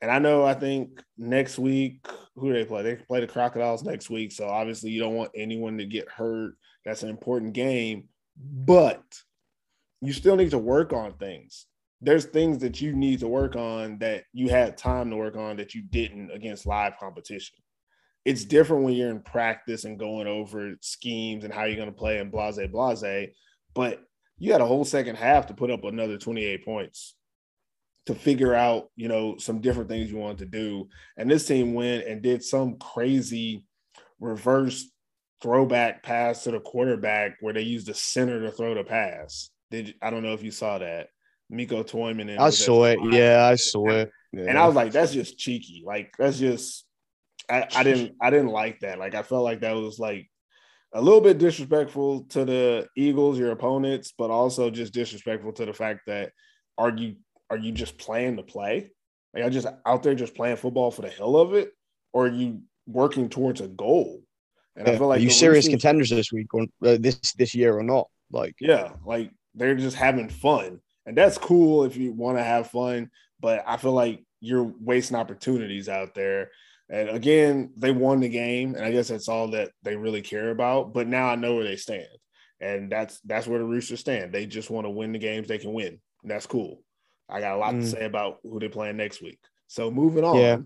[0.00, 0.44] And I know.
[0.44, 2.82] I think next week, who do they play?
[2.82, 4.32] They play the Crocodiles next week.
[4.32, 6.54] So obviously, you don't want anyone to get hurt.
[6.84, 9.02] That's an important game, but
[10.00, 11.66] you still need to work on things.
[12.00, 15.56] There's things that you need to work on that you had time to work on
[15.58, 17.56] that you didn't against live competition
[18.24, 21.94] it's different when you're in practice and going over schemes and how you're going to
[21.94, 23.28] play and blase blase
[23.74, 24.00] but
[24.38, 27.16] you had a whole second half to put up another 28 points
[28.06, 31.74] to figure out you know some different things you wanted to do and this team
[31.74, 33.64] went and did some crazy
[34.20, 34.90] reverse
[35.40, 39.88] throwback pass to the quarterback where they used the center to throw the pass did
[39.88, 41.08] you, i don't know if you saw that
[41.52, 42.98] Miko Toyman and I saw it.
[43.02, 44.10] Yeah, I saw it.
[44.32, 45.82] and I was like, that's just cheeky.
[45.84, 46.86] Like that's just
[47.50, 48.98] I, I didn't I didn't like that.
[48.98, 50.28] Like I felt like that was like
[50.94, 55.72] a little bit disrespectful to the Eagles, your opponents, but also just disrespectful to the
[55.72, 56.32] fact that
[56.78, 57.16] are you
[57.50, 58.90] are you just playing to play?
[59.34, 61.72] Like I just out there just playing football for the hell of it,
[62.12, 64.22] or are you working towards a goal?
[64.76, 67.54] And I feel like are you serious Roosters- contenders this week or uh, this this
[67.54, 68.08] year or not?
[68.30, 70.80] Like, Yeah, like they're just having fun.
[71.04, 75.16] And that's cool if you want to have fun, but I feel like you're wasting
[75.16, 76.50] opportunities out there.
[76.92, 80.50] And again, they won the game, and I guess that's all that they really care
[80.50, 80.92] about.
[80.92, 82.06] But now I know where they stand.
[82.60, 84.32] And that's that's where the Roosters stand.
[84.32, 85.98] They just want to win the games they can win.
[86.22, 86.84] And that's cool.
[87.28, 87.90] I got a lot to Mm.
[87.90, 89.40] say about who they're playing next week.
[89.68, 90.36] So moving on.
[90.36, 90.58] Yeah.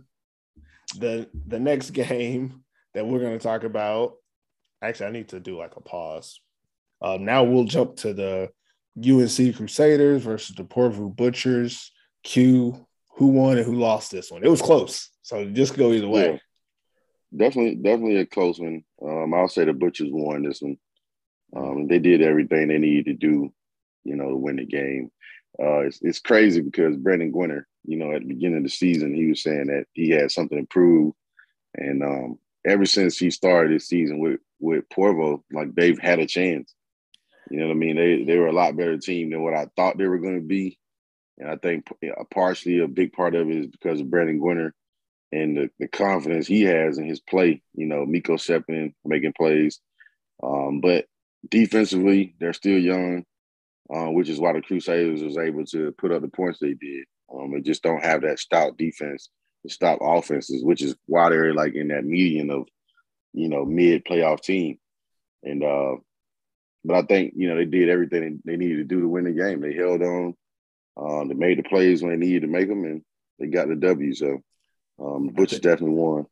[0.98, 4.14] The the next game that we're going to talk about.
[4.82, 6.40] Actually, I need to do like a pause.
[7.00, 8.50] Um, now we'll jump to the
[8.98, 11.92] UNC Crusaders versus the Porvoo Butchers.
[12.24, 12.85] Q,
[13.16, 14.44] who won and who lost this one?
[14.44, 16.40] It was close, so just go either way.
[17.36, 18.84] Definitely, definitely a close one.
[19.02, 20.78] Um, I'll say the Butchers won this one.
[21.54, 23.52] Um, they did everything they needed to do,
[24.04, 25.10] you know, to win the game.
[25.58, 29.14] Uh, it's, it's crazy because Brandon Gwinner, you know, at the beginning of the season,
[29.14, 31.14] he was saying that he had something to prove,
[31.74, 36.26] and um, ever since he started his season with with Porvoo, like they've had a
[36.26, 36.74] chance.
[37.50, 37.96] You know what I mean?
[37.96, 40.46] They they were a lot better team than what I thought they were going to
[40.46, 40.78] be,
[41.38, 41.86] and I think
[42.32, 44.70] partially a big part of it is because of Brandon Gwinner
[45.32, 47.62] and the, the confidence he has in his play.
[47.74, 49.80] You know, Miko Seppin making plays,
[50.42, 51.06] um, but
[51.48, 53.24] defensively they're still young,
[53.94, 57.04] uh, which is why the Crusaders was able to put up the points they did.
[57.32, 59.28] Um, they just don't have that stout defense
[59.64, 62.68] to stop offenses, which is why they're like in that median of,
[63.32, 64.78] you know, mid playoff team.
[65.42, 65.96] And uh,
[66.84, 69.32] but I think you know they did everything they needed to do to win the
[69.32, 69.60] game.
[69.60, 70.34] They held on,
[70.96, 73.02] uh, they made the plays when they needed to make them, and
[73.38, 74.14] they got the W.
[74.14, 74.42] So
[74.98, 76.26] um, Butch definitely won.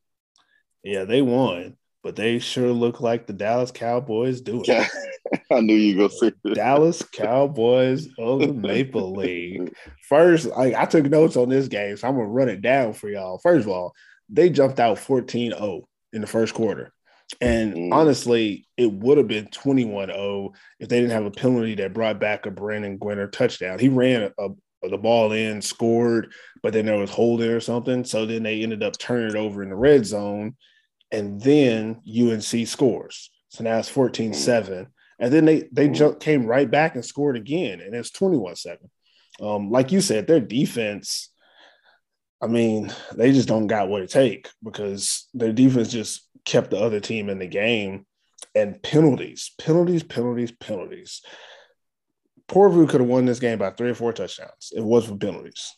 [0.83, 4.87] Yeah, they won, but they sure look like the Dallas Cowboys do it.
[5.51, 6.55] I knew you were gonna say that.
[6.55, 9.73] Dallas Cowboys of the Maple League.
[10.07, 13.09] First, I, I took notes on this game, so I'm gonna run it down for
[13.09, 13.39] y'all.
[13.39, 13.93] First of all,
[14.29, 16.93] they jumped out 14-0 in the first quarter.
[17.41, 17.93] And mm.
[17.93, 22.19] honestly, it would have been 21 0 if they didn't have a penalty that brought
[22.19, 23.79] back a Brandon Gwinner touchdown.
[23.79, 28.03] He ran a, a, the ball in, scored, but then there was holding or something.
[28.03, 30.55] So then they ended up turning it over in the red zone.
[31.11, 33.31] And then UNC scores.
[33.49, 34.87] So now it's 14 7.
[35.19, 38.77] And then they they jumped, came right back and scored again, and it's 21 7.
[39.41, 41.29] Um, like you said, their defense,
[42.41, 46.79] I mean, they just don't got what it take because their defense just kept the
[46.79, 48.05] other team in the game.
[48.53, 51.21] And penalties, penalties, penalties, penalties.
[52.47, 54.71] Porvoo could have won this game by three or four touchdowns.
[54.73, 55.73] It was for penalties.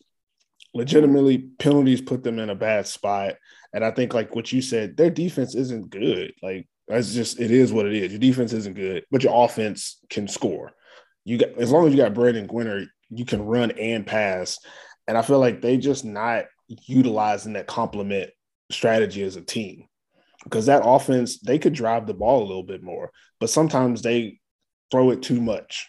[0.73, 3.35] Legitimately, penalties put them in a bad spot.
[3.73, 6.33] And I think, like what you said, their defense isn't good.
[6.43, 8.11] Like that's just it is what it is.
[8.11, 10.71] Your defense isn't good, but your offense can score.
[11.25, 14.59] You got as long as you got Brandon Gwinner, you can run and pass.
[15.07, 18.29] And I feel like they just not utilizing that complement
[18.71, 19.87] strategy as a team.
[20.49, 24.39] Because that offense, they could drive the ball a little bit more, but sometimes they
[24.91, 25.87] throw it too much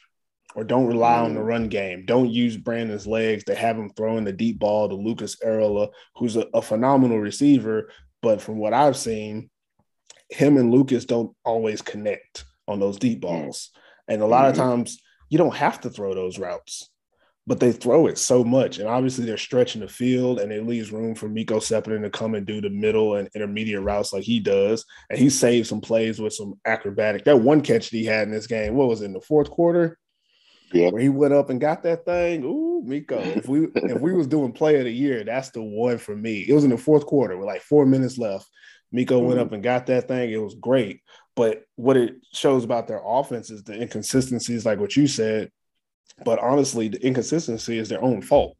[0.54, 1.46] or don't rely on the mm.
[1.46, 2.04] run game.
[2.04, 3.44] Don't use Brandon's legs.
[3.44, 7.90] They have him throwing the deep ball to Lucas Erola, who's a, a phenomenal receiver.
[8.22, 9.50] But from what I've seen,
[10.30, 13.70] him and Lucas don't always connect on those deep balls.
[14.08, 14.60] And a lot mm-hmm.
[14.60, 16.90] of times you don't have to throw those routes,
[17.48, 18.78] but they throw it so much.
[18.78, 22.34] And obviously they're stretching the field and it leaves room for Miko Seppinen to come
[22.34, 24.84] and do the middle and intermediate routes like he does.
[25.08, 27.24] And he saved some plays with some acrobatic.
[27.24, 29.48] That one catch that he had in this game, what was it, in the fourth
[29.48, 29.98] quarter?
[30.74, 30.90] Yeah.
[30.90, 32.44] Where he went up and got that thing.
[32.44, 33.18] Ooh, Miko.
[33.18, 36.44] If we if we was doing play of the year, that's the one for me.
[36.46, 38.46] It was in the fourth quarter with like four minutes left.
[38.92, 39.26] Miko mm-hmm.
[39.26, 40.30] went up and got that thing.
[40.30, 41.00] It was great.
[41.34, 45.50] But what it shows about their offense is the inconsistencies, like what you said.
[46.24, 48.56] But honestly, the inconsistency is their own fault.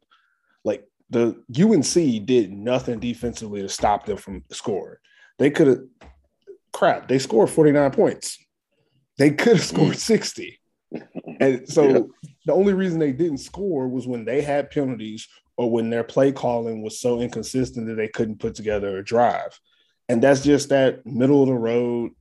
[0.63, 4.97] Like the UNC did nothing defensively to stop them from scoring.
[5.37, 5.79] They could have
[6.71, 8.37] crap, they scored 49 points.
[9.17, 9.99] They could have scored mm.
[9.99, 10.59] 60.
[11.39, 11.99] And so yeah.
[12.47, 16.31] the only reason they didn't score was when they had penalties or when their play
[16.31, 19.57] calling was so inconsistent that they couldn't put together a drive.
[20.09, 22.11] And that's just that middle of the road,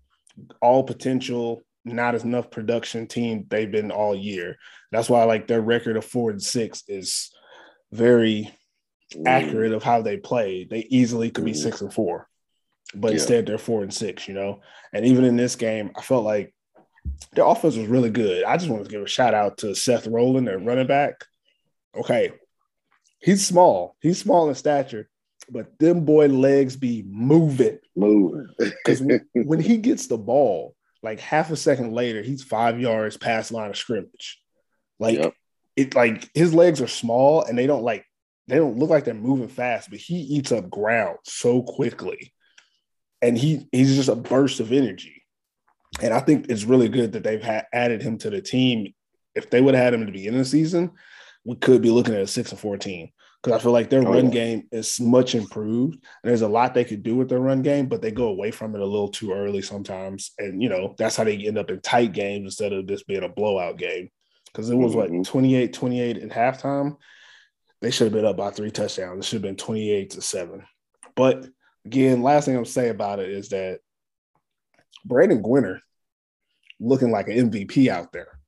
[0.61, 1.62] all potential,
[1.94, 4.57] not as enough production team they've been all year.
[4.92, 7.31] That's why like their record of four and six is
[7.92, 8.51] very
[9.27, 10.66] accurate of how they play.
[10.68, 12.29] They easily could be six and four,
[12.94, 13.14] but yeah.
[13.14, 14.61] instead they're four and six, you know.
[14.92, 16.55] And even in this game, I felt like
[17.33, 18.44] their offense was really good.
[18.44, 21.24] I just want to give a shout out to Seth Rowland, their running back.
[21.96, 22.33] Okay.
[23.20, 23.96] He's small.
[24.01, 25.09] He's small in stature,
[25.51, 27.79] but them boy legs be moving.
[27.96, 28.48] Moving.
[28.85, 29.03] Because
[29.35, 33.71] when he gets the ball, like half a second later, he's five yards past line
[33.71, 34.41] of scrimmage.
[34.99, 35.35] Like yep.
[35.77, 38.05] it like his legs are small and they don't like
[38.49, 42.33] they don't look like they're moving fast, but he eats up ground so quickly.
[43.21, 45.23] And he he's just a burst of energy.
[46.01, 48.93] And I think it's really good that they've ha- added him to the team.
[49.35, 50.93] If they would have had him at the beginning of the season,
[51.45, 53.13] we could be looking at a six and fourteen
[53.49, 54.31] because I feel like their oh, run yeah.
[54.31, 55.95] game is much improved.
[55.95, 58.51] And there's a lot they could do with their run game, but they go away
[58.51, 60.33] from it a little too early sometimes.
[60.39, 63.25] And you know, that's how they end up in tight games instead of this being
[63.25, 64.11] a blowout game.
[64.47, 65.17] Because it was mm-hmm.
[65.17, 66.97] what 28 28 at halftime.
[67.81, 69.25] They should have been up by three touchdowns.
[69.25, 70.65] It should have been 28 to 7.
[71.15, 71.47] But
[71.85, 73.81] again, last thing I'm say about it is that
[75.05, 75.79] Brandon Gwinner
[76.81, 78.39] looking like an MVP out there.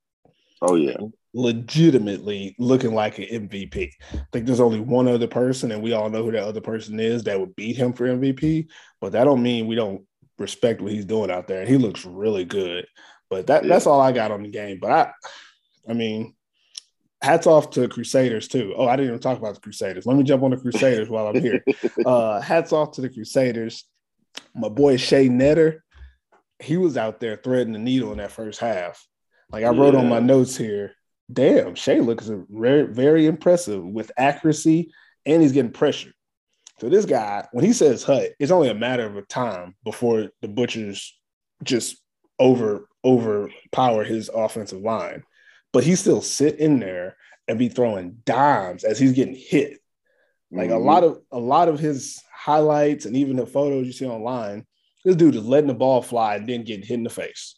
[0.61, 0.97] Oh yeah
[1.33, 3.91] legitimately looking like an MVP.
[4.13, 6.99] I think there's only one other person, and we all know who that other person
[6.99, 8.67] is that would beat him for MVP.
[8.99, 10.05] But that don't mean we don't
[10.37, 11.61] respect what he's doing out there.
[11.61, 12.85] And he looks really good.
[13.29, 13.69] But that, yeah.
[13.69, 14.79] that's all I got on the game.
[14.81, 15.11] But I
[15.89, 16.35] I mean,
[17.21, 18.73] hats off to Crusaders too.
[18.77, 20.05] Oh, I didn't even talk about the Crusaders.
[20.05, 21.63] Let me jump on the Crusaders while I'm here.
[22.05, 23.85] Uh, hats off to the Crusaders.
[24.55, 25.79] My boy Shay Netter
[26.61, 29.05] he was out there threading the needle in that first half.
[29.51, 30.93] Like I wrote on my notes here,
[31.31, 34.91] damn, Shea looks very, very impressive with accuracy
[35.25, 36.11] and he's getting pressure.
[36.79, 40.47] So this guy, when he says hut, it's only a matter of time before the
[40.47, 41.15] butchers
[41.63, 41.97] just
[42.39, 45.23] over overpower his offensive line.
[45.73, 47.17] But he still sit in there
[47.47, 49.79] and be throwing dimes as he's getting hit.
[50.51, 50.85] Like a Mhm.
[50.85, 54.65] lot of a lot of his highlights and even the photos you see online,
[55.05, 57.55] this dude is letting the ball fly and then getting hit in the face.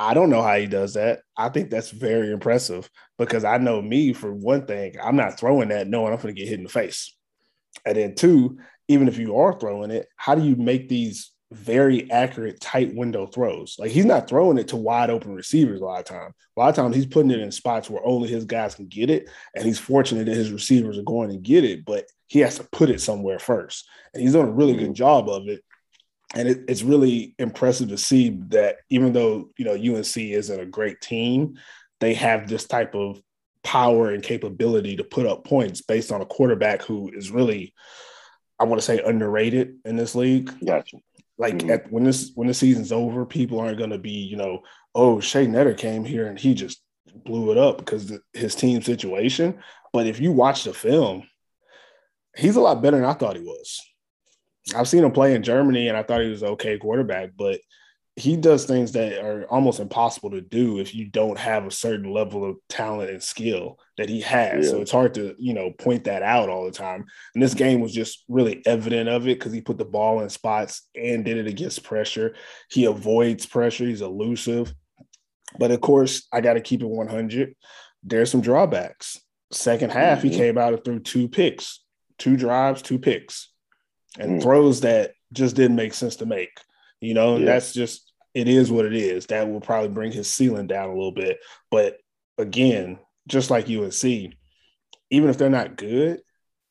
[0.00, 1.22] I don't know how he does that.
[1.36, 5.70] I think that's very impressive because I know me for one thing, I'm not throwing
[5.70, 7.16] that knowing I'm going to get hit in the face.
[7.84, 12.08] And then two, even if you are throwing it, how do you make these very
[12.12, 13.74] accurate tight window throws?
[13.76, 16.32] Like he's not throwing it to wide open receivers a lot of time.
[16.56, 19.10] A lot of times he's putting it in spots where only his guys can get
[19.10, 22.56] it, and he's fortunate that his receivers are going to get it, but he has
[22.58, 23.88] to put it somewhere first.
[24.14, 24.92] And he's doing a really good mm-hmm.
[24.92, 25.60] job of it
[26.34, 30.66] and it, it's really impressive to see that even though you know UNC isn't a
[30.66, 31.58] great team,
[32.00, 33.20] they have this type of
[33.64, 37.74] power and capability to put up points based on a quarterback who is really,
[38.58, 40.52] I want to say, underrated in this league.
[40.64, 40.98] Gotcha.
[41.38, 41.70] Like Mhm.
[41.70, 44.62] at, when this when the season's over, people aren't going to be you know,
[44.94, 46.82] oh Shea Netter came here and he just
[47.24, 49.58] blew it up because his team situation.
[49.92, 51.24] But if you watch the film,
[52.36, 53.80] he's a lot better than I thought he was.
[54.74, 57.60] I've seen him play in Germany and I thought he was okay quarterback, but
[58.16, 62.12] he does things that are almost impossible to do if you don't have a certain
[62.12, 64.68] level of talent and skill that he has.
[64.68, 67.04] So it's hard to, you know, point that out all the time.
[67.34, 70.28] And this game was just really evident of it because he put the ball in
[70.30, 72.34] spots and did it against pressure.
[72.70, 74.74] He avoids pressure, he's elusive.
[75.58, 77.54] But of course, I got to keep it 100.
[78.02, 79.20] There's some drawbacks.
[79.52, 80.36] Second half, he Mhm.
[80.36, 81.84] came out and threw two picks,
[82.18, 83.50] two drives, two picks
[84.18, 84.42] and Mm.
[84.42, 86.58] throws that just didn't make sense to make.
[87.00, 87.46] You know, Yeah.
[87.46, 89.26] that's just it is what it is.
[89.26, 91.38] That will probably bring his ceiling down a little bit.
[91.70, 91.98] But
[92.36, 94.34] again, just like UNC,
[95.10, 96.20] even if they're not good,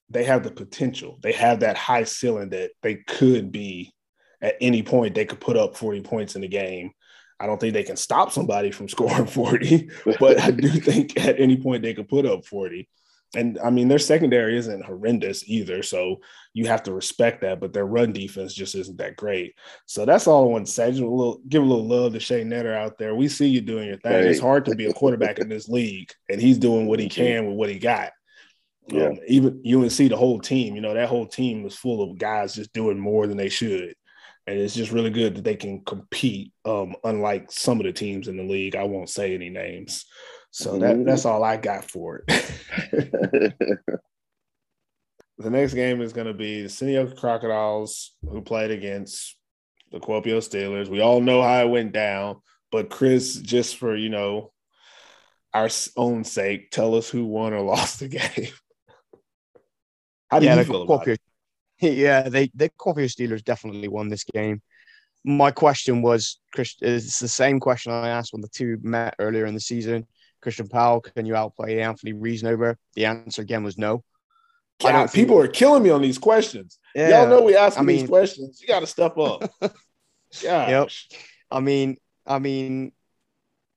[0.10, 1.18] they have the potential.
[1.22, 3.92] They have that high ceiling that they could be
[4.42, 5.16] at any point.
[5.16, 6.92] They could put up 40 points in the game.
[7.40, 11.40] I don't think they can stop somebody from scoring 40, but I do think at
[11.40, 12.88] any point they could put up 40.
[13.36, 15.84] And I mean, their secondary isn't horrendous either.
[15.84, 16.22] So
[16.54, 19.54] you have to respect that, but their run defense just isn't that great.
[19.86, 20.90] So that's all I want to say.
[20.92, 23.16] Just a little, give a little love to Shea Netter out there.
[23.16, 24.24] We see you doing your thing.
[24.24, 27.48] It's hard to be a quarterback in this league, and he's doing what he can
[27.48, 28.12] with what he got.
[28.88, 29.08] Yeah.
[29.08, 32.56] Um, even UNC, the whole team, you know, that whole team was full of guys
[32.56, 33.94] just doing more than they should.
[34.48, 38.30] And it's just really good that they can compete, um, unlike some of the teams
[38.30, 38.78] in the league.
[38.78, 40.06] I won't say any names.
[40.52, 41.06] So that, Mhm.
[41.06, 42.28] that's all I got for it.
[45.38, 49.36] the next game is going to be the Seinäjoki Crocodiles, who played against
[49.92, 50.90] the Kuopio Steelers.
[50.90, 54.52] We all know how it went down, but Chris, just for you know
[55.54, 58.50] our own sake, tell us who won or lost the game.
[60.30, 61.20] How do yeah, you the feel about it?
[61.80, 64.62] Yeah, they the Kuopio Steelers definitely won this game.
[65.24, 69.46] My question was, Chris, it's the same question I asked when the two met earlier
[69.46, 70.08] in the season.
[70.42, 72.76] Christian Powell, can you outplay Anthony Reasonover?
[72.96, 74.04] The answer again was no.
[74.84, 76.78] I God, people are killing me on these questions.
[76.94, 78.62] Yeah, Y'all know we asking I these questions.
[78.62, 79.50] You got to step up.
[80.44, 81.10] Gosh.
[81.50, 82.92] I mean, I mean,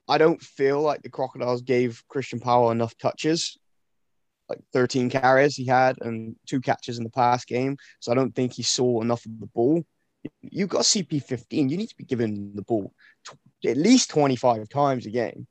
[0.07, 3.57] I don't feel like the Crocodiles gave Christian Powell enough touches.
[4.49, 7.77] Like 13 carries he had and two catches in the past game.
[7.99, 9.83] So I don't think he saw enough of the ball.
[10.41, 11.69] You got CP15.
[11.69, 12.93] You need to be given the ball
[13.25, 15.47] tw- at least 25 times a game,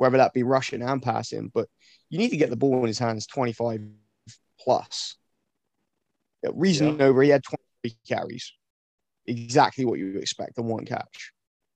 [0.00, 1.50] whether that be rushing and passing.
[1.52, 1.68] But
[2.08, 3.82] you need to get the ball in his hands 25
[4.58, 5.16] plus.
[6.42, 8.50] Yeah, Reasonover, he had 23 carries.
[9.26, 11.32] Exactly what you expect on one catch.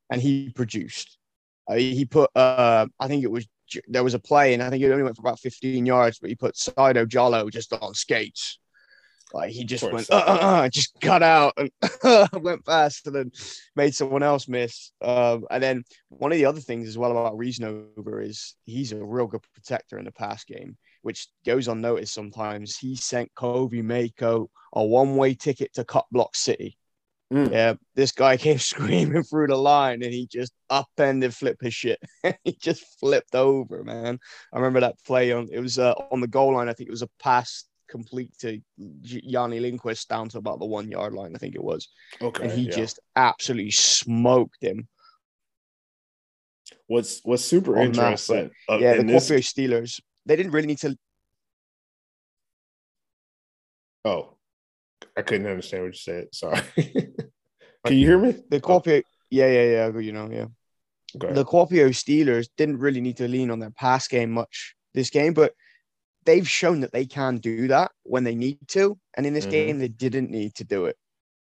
[0.08, 1.18] And he produced.
[1.68, 3.46] Uh, he put, uh, I think it was,
[3.88, 6.30] there was a play, and I think it only went for about 15 yards, but
[6.30, 8.58] he put Sido Jalo just on skates.
[9.34, 11.70] Like he just went, uh, uh, uh, just cut out and
[12.44, 13.32] went fast and then
[13.74, 14.92] made someone else miss.
[15.02, 19.04] Um, and then one of the other things as well about Reasonover is he's a
[19.04, 22.76] real good protector in the pass game, which goes unnoticed sometimes.
[22.76, 26.78] He sent Kobe Mako a one way ticket to Cut Block City.
[27.32, 27.50] Mm.
[27.50, 31.98] Yeah, this guy came screaming through the line and he just upended flip his shit.
[32.44, 34.20] he just flipped over, man.
[34.52, 36.68] I remember that play on it was uh, on the goal line.
[36.68, 40.90] I think it was a pass complete to Yanni Lindquist down to about the one
[40.90, 41.34] yard line.
[41.34, 41.88] I think it was,
[42.20, 42.44] Okay.
[42.44, 42.76] and he yeah.
[42.76, 44.88] just absolutely smoked him.
[46.86, 48.50] what's what's super on that, interesting.
[48.68, 50.00] uh, yeah, the in this, Kuopio Steelers.
[50.26, 50.96] They didn't really need to.
[54.04, 54.36] oh,
[55.16, 56.34] I couldn't understand what you said.
[56.34, 56.60] Sorry.
[57.86, 58.34] Can you hear me?
[58.48, 58.82] The Oh,
[59.30, 59.98] Yeah, yeah, yeah.
[59.98, 60.46] You know, yeah.
[61.16, 61.32] Okay.
[61.34, 65.34] The Kuopio Steelers didn't really need to lean on their pass game much this game,
[65.34, 65.52] but
[66.24, 68.98] they've shown that they can do that when they need to.
[69.16, 69.50] And in this Mhm.
[69.50, 70.96] game, they didn't need to do it.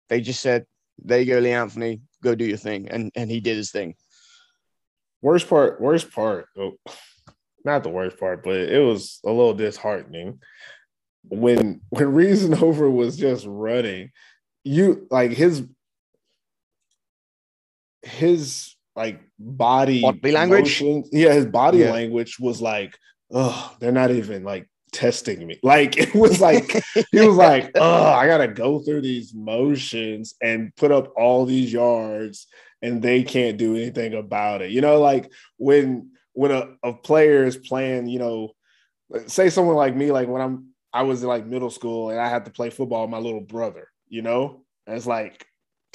[0.10, 0.66] They just said,
[0.98, 3.96] "There you go, Lee Anthony, go do your thing," and and he did his thing.
[5.22, 6.78] Worst part, worst part, oh,
[7.66, 10.42] not the worst part, but it was a little disheartening
[11.24, 14.12] when when Reasonover was just running.
[14.64, 15.64] You like his
[18.04, 20.62] his like body Body language?
[20.82, 21.92] motion- Yeah, his body Yeah.
[21.92, 22.98] language was like,
[23.32, 25.60] oh, they're not even like testing me.
[25.64, 30.76] Like it was like he was like, oh, I gotta go through these motions and
[30.76, 32.48] put up all these yards,
[32.82, 34.72] and they can't do anything about it.
[34.72, 38.54] You know, like when when a, a player is playing, you know,
[39.28, 42.30] say someone like me, like when I'm I was in like middle school and I
[42.30, 45.46] had to play football with my little brother, you know, and it's like,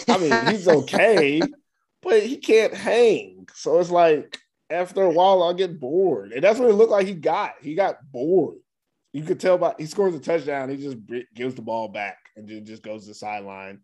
[0.08, 1.40] I mean, he's okay,
[2.02, 3.48] but he can't hang.
[3.54, 4.38] So it's like
[4.70, 7.06] after a while, I'll get bored, and that's what it looked like.
[7.06, 8.58] He got he got bored.
[9.14, 10.68] You could tell by he scores a touchdown.
[10.68, 10.98] He just
[11.34, 13.78] gives the ball back and just goes to the sideline.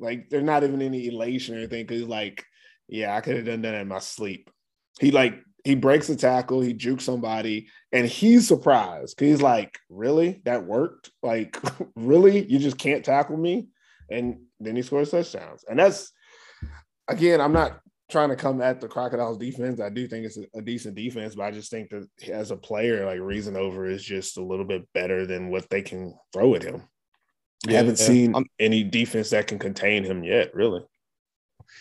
[0.00, 2.42] Like there's not even any elation or anything because he's like,
[2.88, 4.50] yeah, I could have done that in my sleep.
[4.98, 9.78] He like he breaks a tackle, he jukes somebody, and he's surprised because he's like,
[9.90, 11.10] really, that worked?
[11.22, 11.60] Like,
[11.94, 13.68] really, you just can't tackle me?
[14.10, 16.12] And then he scores touchdowns, and that's
[17.08, 17.78] again, I'm not
[18.12, 19.80] trying to come at the Crocodiles defense.
[19.80, 23.04] I do think it's a, decent defense, but I just think that as a player,
[23.06, 26.82] like Reasonover is just a little bit better than what they can throw at him.
[27.66, 28.06] I haven't yeah.
[28.06, 30.82] seen I'm- any defense that can contain him yet, really.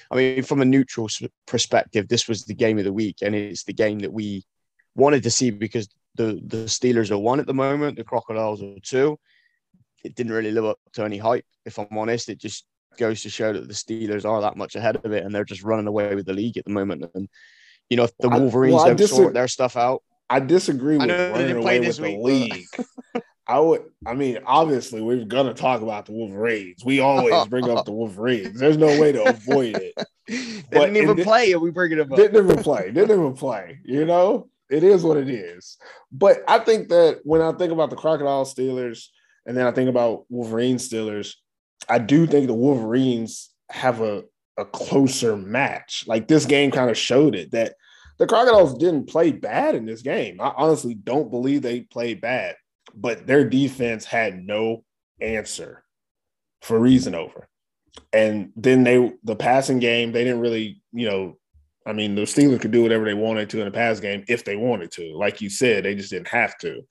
[0.10, 1.10] I mean, from a neutral
[1.46, 4.46] perspective, this was the game of the week, and it's the game that we
[4.96, 8.76] wanted to see because the the Steelers are one at the moment, the Crocodiles are
[8.82, 9.20] two.
[10.04, 12.30] It didn't really live up to any hype, if I'm honest.
[12.30, 12.66] It just
[12.98, 15.64] goes to show that the Steelers are that much ahead of it, and they're just
[15.64, 17.06] running away with the league at the moment.
[17.14, 17.28] And
[17.90, 20.40] you know, if the I- Wolverines well, I don't dis- sort their stuff out, I
[20.40, 22.66] disagree I with know running away this with the league.
[23.48, 23.84] I would.
[24.06, 26.86] I mean, obviously, we're gonna talk about the Wolverines.
[26.86, 28.60] We always bring up the Wolverines.
[28.60, 29.94] There's no way to avoid it.
[30.28, 32.10] they But didn't even play, and we bring it up.
[32.10, 32.92] Didn't even play.
[32.92, 33.80] Didn't even play.
[33.84, 35.78] You know, it is what it is.
[36.14, 39.08] But I think that when I think about the Crocodile Steelers,
[39.46, 41.34] and then I think about Wolverine Steelers,
[41.90, 44.24] I do think the Wolverines have a
[44.58, 46.06] a closer match.
[46.08, 47.76] Like this game kind of showed it that
[48.18, 50.40] the Crocodiles didn't play bad in this game.
[50.40, 52.56] I honestly don't believe they played bad,
[52.94, 54.84] but their defense had no
[55.20, 55.84] answer
[56.62, 57.46] for Reasonover.
[58.14, 61.38] And then they the passing game, they didn't really, you know,
[61.86, 64.46] I mean, the Steelers could do whatever they wanted to in the pass game if
[64.46, 65.16] they wanted to.
[65.18, 66.82] Like you said, they just didn't have to.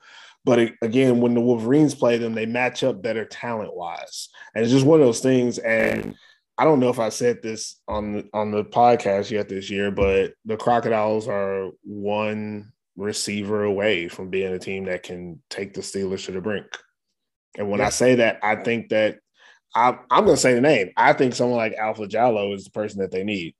[0.44, 4.72] But again, when the Wolverines play them, they match up better talent wise, and it's
[4.72, 5.58] just one of those things.
[5.58, 6.14] And
[6.56, 9.90] I don't know if I said this on the, on the podcast yet this year,
[9.90, 15.80] but the Crocodiles are one receiver away from being a team that can take the
[15.82, 16.66] Steelers to the brink.
[17.56, 19.18] And when I say that, I think that
[19.74, 20.90] I'm, I'm going to say the name.
[20.96, 23.54] I think someone like Alpha Jallo is the person that they need.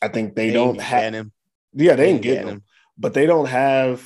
[0.00, 1.14] I think they, ain't don't have.
[1.14, 1.32] him.
[1.74, 2.62] Yeah, they Ain't ain't getting getting him,
[2.98, 4.02] but they don't have.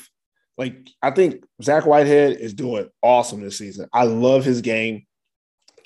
[0.58, 3.88] Like I think Zach Whitehead is doing awesome this season.
[3.92, 5.04] I love his game.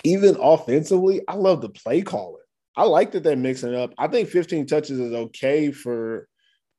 [0.04, 2.42] Even offensively, I love the play calling.
[2.76, 3.92] I like that they're mixing it up.
[3.98, 6.28] I think 15 touches is okay for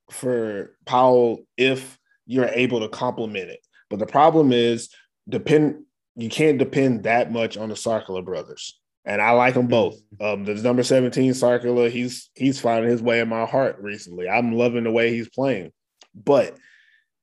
[0.09, 3.59] for Powell if you're able to complement it.
[3.89, 4.89] But the problem is
[5.27, 5.83] depend
[6.15, 8.80] you can't depend that much on the Sarkula brothers.
[9.03, 9.99] And I like them both.
[10.19, 14.29] Um, the number 17 Sarkula, he's he's finding his way in my heart recently.
[14.29, 15.71] I'm loving the way he's playing,
[16.13, 16.55] but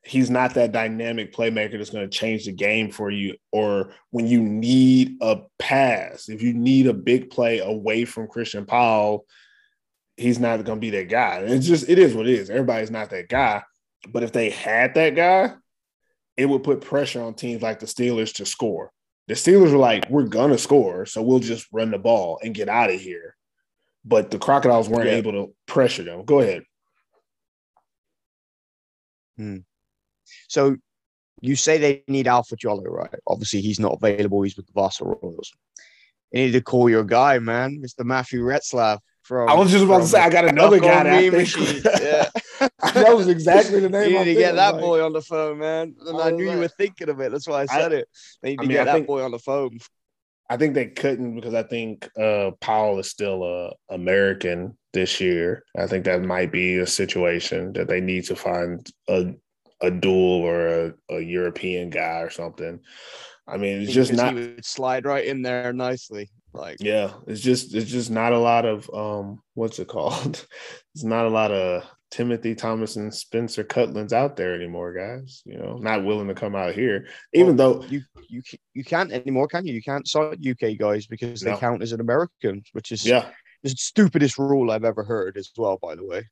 [0.02, 3.36] he's not that dynamic playmaker that's going to change the game for you.
[3.52, 8.64] Or when you need a pass, if you need a big play away from Christian
[8.64, 9.26] Powell,
[10.16, 11.38] he's not going to be that guy.
[11.38, 12.50] And it's just it is what it is.
[12.50, 13.62] Everybody's not that guy.
[14.08, 15.54] But if they had that guy,
[16.36, 18.92] it would put pressure on teams like the Steelers to score.
[19.28, 22.68] The Steelers were like, we're gonna score, so we'll just run the ball and get
[22.68, 23.36] out of here.
[24.04, 25.16] But the Crocodiles weren't Yeah.
[25.16, 26.24] able to pressure them.
[26.24, 26.62] Go ahead.
[29.36, 29.58] Hmm.
[30.48, 30.76] So
[31.40, 33.14] you say they need Alpha Jallo, right?
[33.26, 34.42] Obviously, he's not available.
[34.42, 35.52] He's with the Wasa Royals.
[36.32, 38.04] You need to call your guy, man, Mr.
[38.04, 38.98] Matthew Retzlaff.
[39.22, 41.80] From, I was just about to say I got another guy on that I Me.
[42.02, 42.30] Yeah.
[42.94, 44.12] that was exactly the name.
[44.12, 45.94] You need to get that Like, boy on the phone, man.
[46.06, 47.30] And I I, knew you were thinking of it.
[47.32, 48.08] That's why I I- said it.
[48.42, 49.78] They need I to mean, get I that think- boy on the phone.
[50.50, 55.62] I think they couldn't because I think uh, Powell is still a American this year.
[55.76, 59.34] I think that might be a situation that they need to find a
[59.82, 62.80] a dual or a, a European guy or something.
[63.46, 64.34] I mean, it's just not.
[64.64, 66.30] slide right in there nicely.
[66.54, 70.46] Like Yeah, it's just it's just not a lot of um what's it called?
[70.94, 75.42] It's not a lot of Timothy Thomas and Spencer Cutlands out there anymore, guys.
[75.44, 78.42] You know, not willing to come out here, even though you you
[78.74, 79.74] you can't anymore, can you?
[79.74, 81.58] You can't cite UK guys because they No.
[81.58, 83.30] count as an American, which is yeah.
[83.62, 85.78] the stupidest rule I've ever heard as well.
[85.82, 86.24] By the way,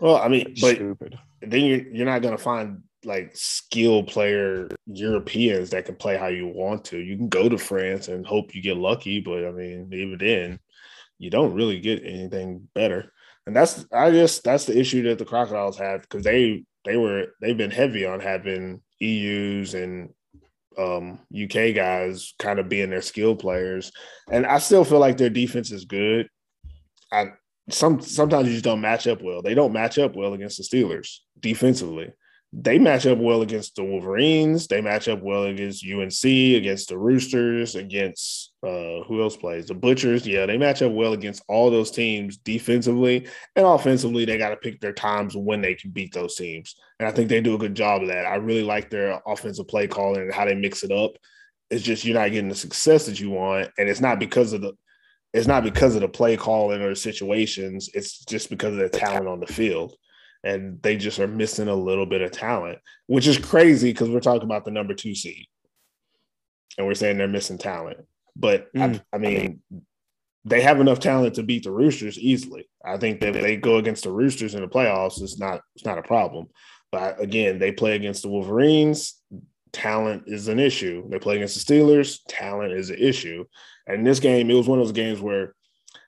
[0.00, 1.18] Well, I mean, but stupid.
[1.40, 6.46] then you're you're not gonna find like skill player Europeans that can play how you
[6.46, 6.98] want to.
[6.98, 10.60] You can go to France and hope you get lucky, but I mean, even then,
[11.18, 13.12] you don't really get anything better.
[13.46, 17.28] And that's I guess that's the issue that the crocodiles have because they they were
[17.40, 20.10] they've been heavy on having EUs and
[20.78, 23.92] um UK guys kind of being their skill players.
[24.30, 26.28] And I still feel like their defense is good.
[27.12, 27.32] I
[27.70, 29.42] some sometimes you just don't match up well.
[29.42, 32.12] They don't match up well against the Steelers defensively.
[32.54, 34.66] They match up well against the Wolverines.
[34.66, 39.74] They match up well against UNC, against the Roosters, against uh, who else plays the
[39.74, 40.26] Butchers.
[40.26, 43.26] Yeah, they match up well against all those teams defensively
[43.56, 44.26] and offensively.
[44.26, 47.30] They got to pick their times when they can beat those teams, and I think
[47.30, 48.26] they do a good job of that.
[48.26, 51.12] I really like their offensive play calling and how they mix it up.
[51.70, 54.60] It's just you're not getting the success that you want, and it's not because of
[54.60, 54.74] the
[55.32, 57.88] it's not because of the play calling or the situations.
[57.94, 59.96] It's just because of the talent on the field.
[60.44, 64.20] And they just are missing a little bit of talent, which is crazy because we're
[64.20, 65.46] talking about the number two seed.
[66.76, 67.98] And we're saying they're missing talent.
[68.34, 69.00] But Mm.
[69.12, 69.60] I, I mean,
[70.44, 72.68] they have enough talent to beat the Roosters easily.
[72.84, 75.84] I think that if they go against the Roosters in the playoffs, it's not it's
[75.84, 76.48] not a problem.
[76.90, 79.14] But again, they play against the Wolverines.
[79.72, 81.08] Talent is an issue.
[81.08, 82.18] They play against the Steelers.
[82.28, 83.44] Talent is an issue.
[83.86, 85.54] And this game, it was one of those games where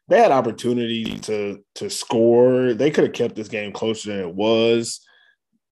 [0.09, 2.74] they had opportunity to to score.
[2.74, 5.00] They could have kept this game closer than it was,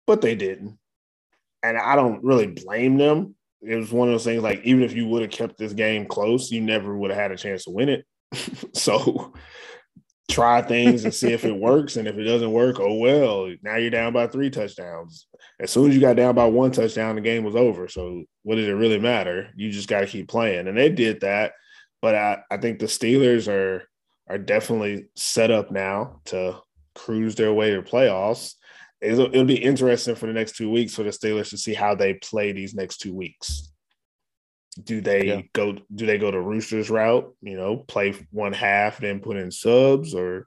[0.06, 0.78] but they didn't.
[1.62, 3.34] And I don't really blame them.
[3.60, 6.06] It was one of those things like even if you would have kept this game
[6.06, 8.06] close, you never would have had a chance to win it.
[8.74, 9.32] so
[10.30, 11.96] try things and see if it works.
[11.96, 15.26] And if it doesn't work, oh well, now you're down by three touchdowns.
[15.60, 17.86] As soon as you got down by one touchdown, the game was over.
[17.86, 19.50] So what did it really matter?
[19.54, 20.66] You just got to keep playing.
[20.66, 21.52] And they did that.
[22.00, 23.84] But I, I think the Steelers are
[24.28, 26.58] are definitely set up now to
[26.94, 28.54] cruise their way to playoffs.
[29.00, 31.94] It'll, it'll be interesting for the next two weeks for the Steelers to see how
[31.94, 33.72] they play these next two weeks.
[34.82, 35.40] Do they Yeah.
[35.52, 35.76] go?
[35.94, 37.34] Do they go the Roosters route?
[37.42, 40.46] You know, play one half, then put in subs, or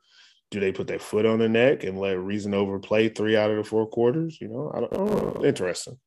[0.52, 3.58] do they put their foot on the neck and let Reasonover play three out of
[3.58, 4.40] the four quarters?
[4.42, 5.46] You know, I don't, I don't know.
[5.46, 6.00] Interesting.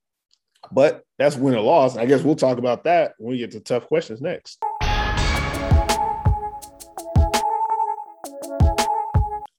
[0.72, 1.96] But that's win or loss.
[1.96, 4.58] I guess we'll talk about that when we get to tough questions next.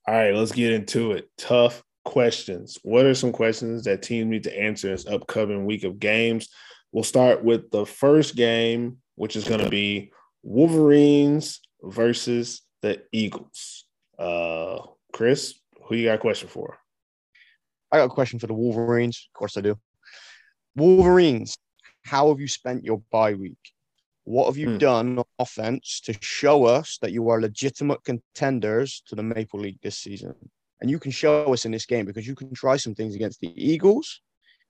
[0.10, 1.30] All right, let's get into it.
[1.38, 2.80] Tough questions.
[2.82, 6.50] What are some questions that teams need to answer this upcoming week of games?
[6.92, 13.86] We'll start with the first game, which is going to be Wolverines versus the Eagles.
[14.18, 14.80] Uh,
[15.14, 16.80] Chris, who you got a question for?
[17.92, 19.30] I got a question for the Wolverines.
[19.32, 19.78] Of course, I do.
[20.76, 21.56] Wolverines,
[22.04, 23.60] how have you spent your bye week?
[24.24, 24.78] What have you Hmm.
[24.80, 29.80] done on offense to show us that you are legitimate contenders to the Maple League
[29.82, 30.36] this season?
[30.82, 33.40] And you can show us in this game because you can try some things against
[33.40, 34.22] the Eagles,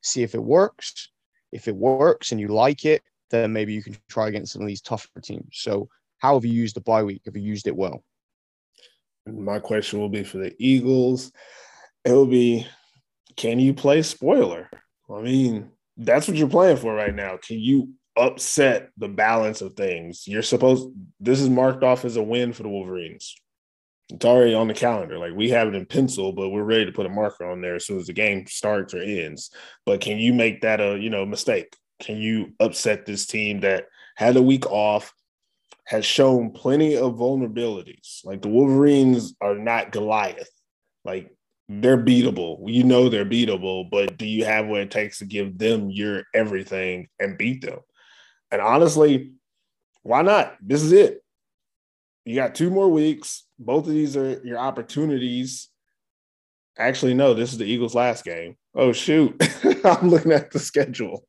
[0.01, 1.09] see if it works.
[1.51, 4.67] If it works and you like it, then maybe you can try against some of
[4.67, 5.49] these tougher teams.
[5.51, 5.89] So,
[6.19, 7.21] how have you used the bye week?
[7.25, 8.03] Have you used it well?
[9.25, 11.31] My question will be for the Eagles.
[12.03, 12.67] It will be
[13.35, 14.69] can you play spoiler?
[15.09, 17.37] I mean, that's what you're playing for right now.
[17.37, 20.27] Can you upset the balance of things?
[20.27, 20.89] You're supposed
[21.19, 23.35] this is marked off as a win for the Wolverines.
[24.11, 25.19] It's already on the calendar.
[25.19, 27.75] Like we have it in pencil, but we're ready to put a marker on there
[27.75, 29.51] as soon as the game starts or ends.
[29.85, 31.75] But can you make that a, you know, mistake?
[31.99, 33.85] Can you upset this team that
[34.19, 35.13] had a week off,
[35.85, 38.19] has shown plenty of vulnerabilities.
[38.25, 40.51] Like the Wolverines are not Goliath.
[41.05, 41.31] Like
[41.69, 42.59] they're beatable.
[42.65, 46.23] You know they're beatable, but do you have what it takes to give them your
[46.35, 47.79] everything and beat them?
[48.51, 49.33] And honestly,
[50.03, 50.55] why not?
[50.61, 51.23] This is it.
[52.25, 53.45] You got two more weeks.
[53.57, 55.69] Both of these are your opportunities.
[56.77, 58.55] Actually, no, this is the Eagles' last game.
[58.73, 59.35] Oh, shoot.
[59.83, 61.25] I'm looking at the schedule.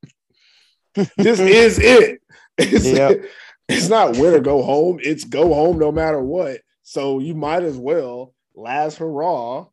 [0.95, 1.11] this
[1.41, 2.21] is it.
[2.59, 3.25] It's, Yep.
[3.68, 4.99] it's not win or go home.
[5.03, 6.61] It's go home no matter what.
[6.83, 9.66] So you might as well last hurrah.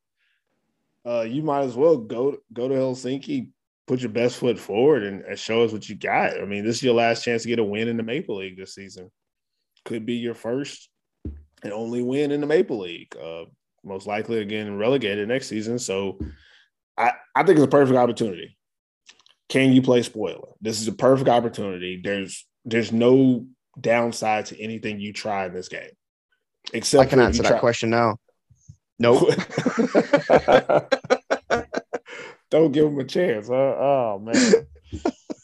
[1.05, 3.49] Uh, you might as well go go to Helsinki,
[3.87, 6.39] put your best foot forward, and, and show us what you got.
[6.39, 8.57] I mean, this is your last chance to get a win in the Maple League
[8.57, 9.09] this season.
[9.85, 10.89] Could be your first
[11.63, 13.15] and only win in the Maple League.
[13.15, 13.45] Uh,
[13.83, 15.79] most likely again relegated next season.
[15.79, 16.19] So
[16.97, 18.57] I, I think it's a perfect opportunity.
[19.49, 20.49] Can you play spoiler?
[20.59, 22.01] This is a perfect opportunity.
[22.03, 23.45] There's there's no
[23.79, 25.89] downside to anything you try in this game.
[26.73, 28.17] Except I can answer that try- question now.
[28.99, 29.29] Nope.
[32.49, 33.47] Don't give him a chance.
[33.47, 33.53] Huh?
[33.53, 34.67] Oh man.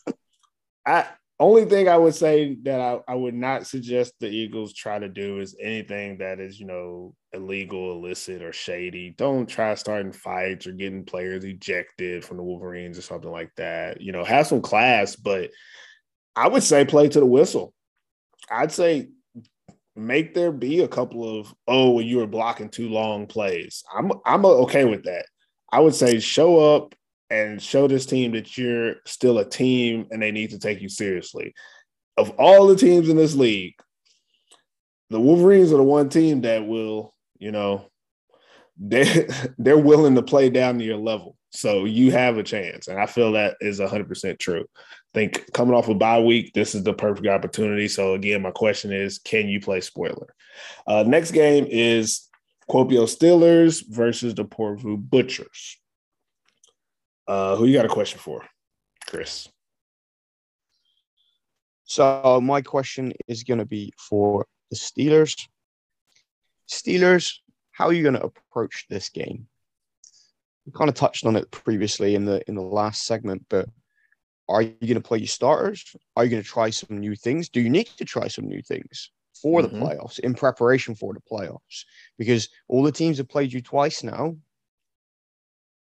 [0.86, 1.08] I
[1.40, 5.10] only thing I would say that I, I would not suggest the Eagles try to
[5.10, 9.14] do is anything that is, you know, illegal, illicit, or shady.
[9.18, 14.00] Don't try starting fights or getting players ejected from the Wolverines or something like that.
[14.00, 15.50] You know, have some class, but
[16.36, 17.74] I would say play to the whistle.
[18.50, 19.10] I'd say
[19.96, 23.84] make there be a couple of oh, when you were blocking too long plays.
[23.94, 25.26] I'm I'm okay with that.
[25.74, 26.94] I would say show up
[27.32, 30.88] and show this team that you're still a team and they need to take you
[30.88, 31.56] seriously.
[32.16, 33.74] Of all the teams in this league,
[35.10, 37.90] the Wolverines are the one team that will, you know,
[38.80, 41.36] they they're willing to play down to your level.
[41.50, 42.88] So you have a chance.
[42.88, 44.66] And I feel that is 100% true.
[44.78, 47.88] I think coming off a bye week, this is the perfect opportunity.
[47.88, 50.36] So again, my question is, can you play spoiler?
[50.86, 52.30] Uh, next game is
[52.70, 55.78] Kuopio Steelers versus the Porvoo Butchers.
[57.28, 58.44] Uh, who you got a question for,
[59.08, 59.48] Chris?
[61.86, 65.48] So my question is going to be for the Steelers.
[66.70, 67.36] Steelers,
[67.72, 69.48] how are you going to approach this game?
[70.66, 73.68] We kind of touched on it previously in the in the last segment, but
[74.48, 75.96] are you going to play your starters?
[76.16, 77.50] Are you going to try some new things?
[77.50, 79.12] Do you need to try some new things
[79.44, 79.80] for the Mhm.
[79.80, 81.86] playoffs in preparation for the playoffs?
[82.18, 84.38] Because all the teams have played you twice now.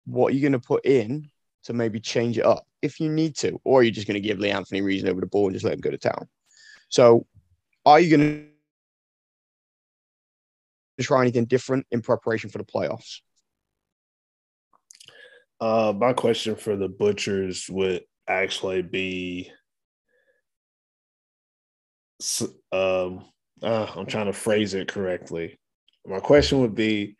[0.06, 1.30] What are you going to put in
[1.64, 4.26] to maybe change it up if you need to, or are you just going to
[4.26, 6.28] give Lee Anthony Reasonover the ball and just let him go to town?
[6.88, 7.26] So,
[7.84, 8.50] are you going
[10.98, 13.20] to try anything different in preparation for the playoffs?
[15.60, 19.50] Uh, my question for the Butchers would actually be,
[22.72, 23.24] um,
[23.62, 25.58] uh, I'm trying to phrase it correctly.
[26.06, 27.16] My question would be,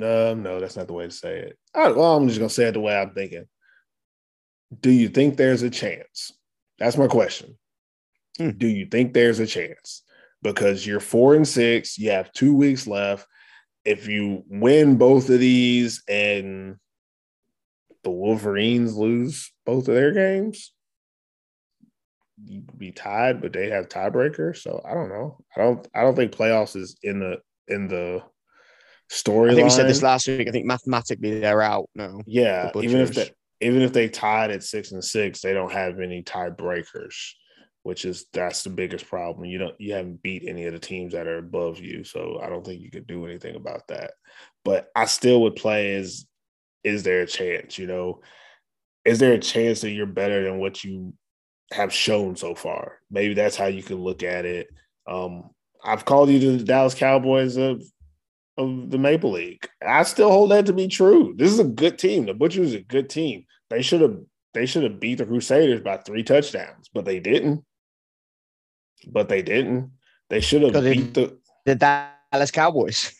[0.00, 1.58] um, no, that's not the way to say it.
[1.74, 3.44] I, well, I'm just gonna say it the way I'm thinking.
[4.80, 6.32] Do you think there's a chance?
[6.78, 7.58] That's my question.
[8.38, 8.50] Hmm.
[8.50, 10.02] Do you think there's a chance?
[10.42, 13.26] Because you're four and six, you have two weeks left
[13.84, 16.76] if you win both of these and
[18.02, 20.72] the Wolverines lose both of their games,
[22.76, 24.56] be tied, but they have tiebreaker.
[24.56, 25.38] So I don't know.
[25.56, 27.38] I don't I don't think playoffs is in the
[27.68, 28.22] in the
[29.10, 29.52] storyline.
[29.52, 30.48] I think we said this last week.
[30.48, 32.20] I think mathematically they're out now.
[32.26, 33.30] Yeah, even if they
[33.60, 37.14] even if they tied at six and six, they don't have any tiebreakers,
[37.82, 39.44] which is that's the biggest problem.
[39.44, 42.48] You don't you haven't beat any of the teams that are above you, so I
[42.48, 44.12] don't think you could do anything about that.
[44.64, 46.26] But I still would play as
[46.84, 48.20] is there a chance, you know?
[49.04, 51.14] Is there a chance that you're better than what you
[51.72, 52.98] have shown so far?
[53.10, 54.68] Maybe that's how you can look at it.
[55.06, 55.50] Um,
[55.84, 57.82] I've called you the Dallas Cowboys of
[58.56, 59.68] of the Maple League.
[59.86, 61.34] I still hold that to be true.
[61.36, 62.26] This is a good team.
[62.26, 63.44] The Butchers is a good team.
[63.70, 64.18] They should have
[64.52, 67.64] they should have beat the Crusaders by three touchdowns, but they didn't.
[69.06, 69.92] But they didn't.
[70.28, 73.12] They should have beat the The Dallas Cowboys,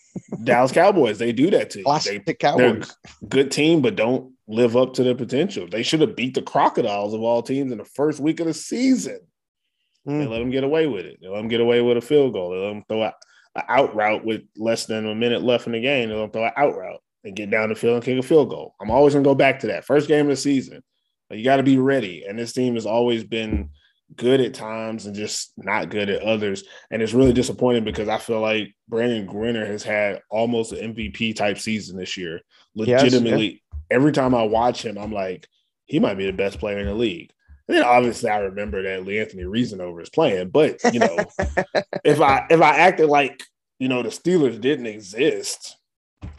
[0.45, 1.19] Dallas Cowboys.
[1.19, 1.85] They do that to you.
[1.85, 2.95] They, classic they're Cowboys.
[3.29, 5.67] good team, but don't live up to their potential.
[5.71, 8.55] They should have beat the Crocodiles of all teams in the first week of the
[8.55, 9.21] season.
[10.05, 10.29] They Mm.
[10.31, 11.19] let them get away with it.
[11.21, 12.51] They let them get away with a field goal.
[12.51, 13.15] They let them throw out
[13.57, 16.09] an out route with less than a minute left in the game.
[16.09, 18.23] They let them throw an out route and get down the field and kick a
[18.23, 18.75] field goal.
[18.81, 19.85] I'm always going to go back to that.
[19.85, 20.83] First game of the season.
[21.31, 22.25] You got to be ready.
[22.27, 23.71] And this team has always been
[24.17, 26.65] good at times and just not good at others.
[26.91, 31.37] And it's really disappointing because I feel like Brandon Gwinner has had almost an MVP
[31.37, 32.41] type season this year.
[32.75, 32.97] He has, yeah.
[33.03, 35.49] Legitimately, every time I watch him, I'm like,
[35.87, 37.33] he might be the best player in the league.
[37.69, 41.17] And then obviously I remember that Lee Anthony Reasonover is playing, but you know,
[42.05, 43.45] if I if I acted like
[43.79, 45.77] you know the Steelers didn't exist,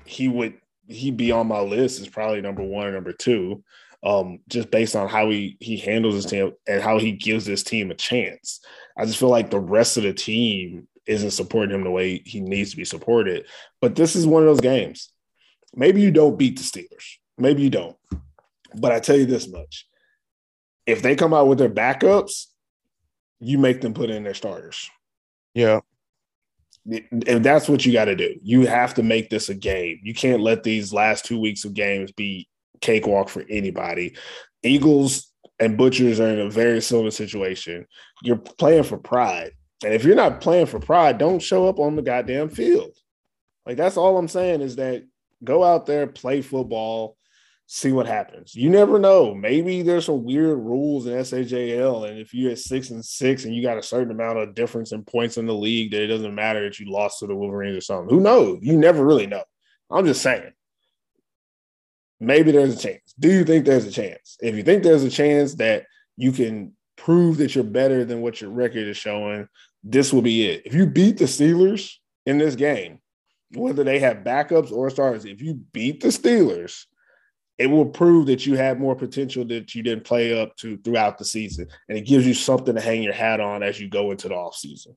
[0.05, 0.55] he would
[0.87, 3.63] he'd be on my list as probably number one or number two,
[4.03, 7.63] um, just based on how he he handles his team and how he gives his
[7.63, 8.59] team a chance.
[8.97, 12.41] I just feel like the rest of the team isn't supporting him the way he
[12.41, 13.45] needs to be supported.
[13.79, 15.11] But this is one of those games.
[15.73, 17.19] Maybe you don't beat the Steelers.
[17.41, 17.97] Maybe you don't.
[18.75, 19.87] But I tell you this much
[20.85, 22.45] if they come out with their backups,
[23.39, 24.89] you make them put in their starters.
[25.53, 25.81] Yeah.
[26.85, 29.99] If that's what you got to do, you have to make this a game.
[30.03, 32.47] You can't let these last two weeks of games be
[32.81, 34.15] cakewalk for anybody.
[34.63, 37.85] Eagles and Butchers are in a very similar situation.
[38.23, 39.51] You're playing for pride.
[39.83, 42.91] And if you're not playing for pride, don't show up on the goddamn field.
[43.65, 45.03] Like that's all I'm saying is that
[45.43, 47.17] go out there, play football,
[47.73, 48.53] see what happens.
[48.53, 49.33] You never know.
[49.33, 53.55] Maybe there's some weird rules in SAJL, and if you're at six and six and
[53.55, 56.35] you got a certain amount of difference in points in the league, that it doesn't
[56.35, 58.13] matter that you lost to the Wolverines or something.
[58.13, 58.59] Who knows?
[58.61, 59.43] You never really know.
[59.89, 60.51] I'm just saying.
[62.19, 63.15] Maybe there's a chance.
[63.17, 64.35] Do you think there's a chance?
[64.41, 65.85] If you think there's a chance that
[66.17, 69.47] you can prove that you're better than what your record is showing,
[69.81, 70.63] this will be it.
[70.65, 71.93] If you beat the Steelers
[72.25, 72.99] in this game,
[73.53, 76.83] whether they have backups or starters, if you beat the Steelers,
[77.57, 81.17] it will prove that you had more potential that you didn't play up to throughout
[81.17, 81.67] the season.
[81.89, 84.35] And it gives you something to hang your hat on as you go into the
[84.35, 84.95] offseason.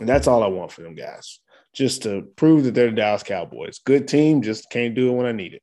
[0.00, 1.40] And that's all I want for them guys.
[1.72, 3.80] Just to prove that they're the Dallas Cowboys.
[3.84, 5.62] Good team, just can't do it when I need it.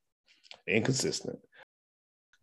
[0.67, 1.39] Inconsistent.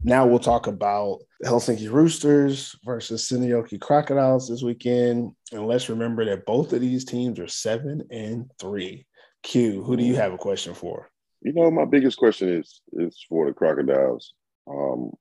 [0.03, 5.33] Now we'll talk about the Helsinki Roosters versus Seinäjoki Crocodiles this weekend.
[5.53, 9.07] And let's remember that both of these teams are seven and three.
[9.43, 11.11] Q, who do you have a question for?
[11.43, 14.35] You know, my biggest question is is for the Crocodiles.
[14.69, 15.13] Um,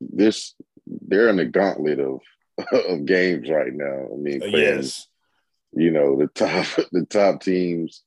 [0.00, 0.54] this
[0.86, 2.20] they're in the gauntlet of
[2.72, 4.08] of games right now.
[4.12, 5.08] I mean, Uh, playing, yes.
[5.72, 8.02] you know, the top the top teams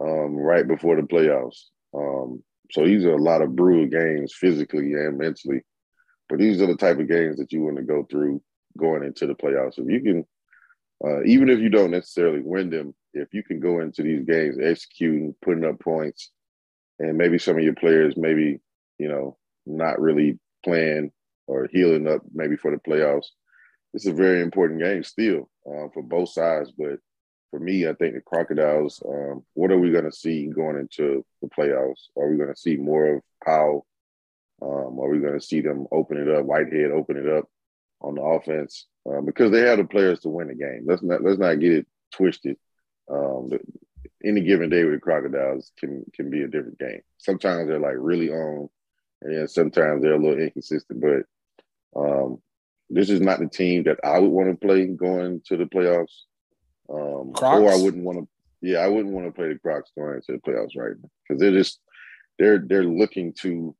[0.00, 1.64] um, right before the playoffs.
[1.94, 5.62] Um, so these are a lot of brutal games physically and mentally.
[6.28, 8.42] But these are the type of games that you want to go through
[8.76, 9.78] going into the playoffs.
[9.78, 10.24] If you can,
[11.02, 14.58] uh, even if you don't necessarily win them, if you can go into these games
[14.62, 16.30] executing, putting up points,
[16.98, 18.60] and maybe some of your players maybe
[18.98, 19.36] you know
[19.66, 21.10] not really playing
[21.46, 23.26] or healing up maybe for the playoffs.
[23.94, 26.98] It's a very important game still um, for both sides, but
[27.50, 29.02] for me, I think the Crocodiles.
[29.06, 32.08] Um, what are we going to see going into the playoffs?
[32.16, 33.84] Are we going to see more of how?
[34.60, 37.48] Um, are we going to see them open it up, Whitehead open it up
[38.00, 40.84] on the offense um, because they have the players to win the game.
[40.84, 42.56] Let's not let's not get it twisted.
[43.10, 43.50] Um,
[44.24, 47.00] any given day with the Crocodiles can can be a different game.
[47.18, 48.68] Sometimes they're like really on,
[49.22, 51.00] and then sometimes they're a little inconsistent.
[51.00, 52.40] But um,
[52.90, 56.22] this is not the team that I would want to play going to the playoffs.
[56.90, 57.60] Um, Crocs?
[57.60, 58.28] or I wouldn't want to.
[58.60, 61.40] Yeah, I wouldn't want to play the Crocs going into the playoffs right now because
[61.40, 61.80] they're just
[62.38, 63.74] they're they're looking to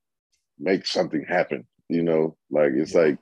[0.58, 1.66] make something happen.
[1.88, 3.00] You know, like it's Yeah.
[3.00, 3.18] like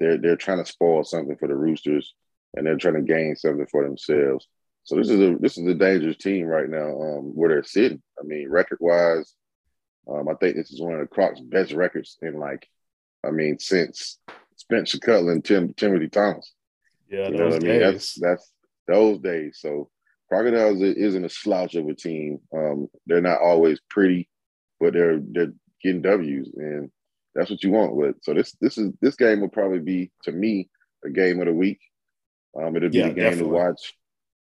[0.00, 2.14] they're they're trying to spoil something for the Roosters,
[2.56, 4.48] and they're trying to gain something for themselves.
[4.88, 8.02] So this is a this is a dangerous team right now um, where they're sitting.
[8.18, 9.34] I mean, record wise,
[10.08, 12.66] um, I think this is one of the Crocs' best records in like,
[13.22, 14.18] I mean, since
[14.56, 16.54] Spencer Cutler and Tim Timothy Thomas.
[17.10, 17.78] Yeah, You know those what I mean?
[17.80, 17.80] days.
[17.80, 18.52] That's that's
[18.86, 19.58] those days.
[19.60, 19.90] So
[20.30, 22.38] Crocodiles isn't a slouch of a team.
[22.56, 24.30] Um, they're not always pretty,
[24.80, 26.90] but they're they're getting W's, and
[27.34, 28.16] that's what you want with.
[28.22, 30.70] So this this is this game will probably be to me
[31.04, 31.80] a game of the week.
[32.58, 33.38] Um, it'll be Yeah, the game definitely.
[33.38, 33.94] to watch,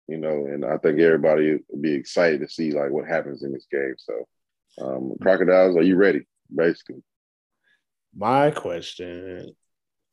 [0.09, 3.53] you know, and I think everybody will be excited to see like what happens in
[3.53, 3.95] this game.
[3.99, 6.27] So, um, Crocodiles, are you ready?
[6.55, 7.03] Basically,
[8.15, 9.55] My question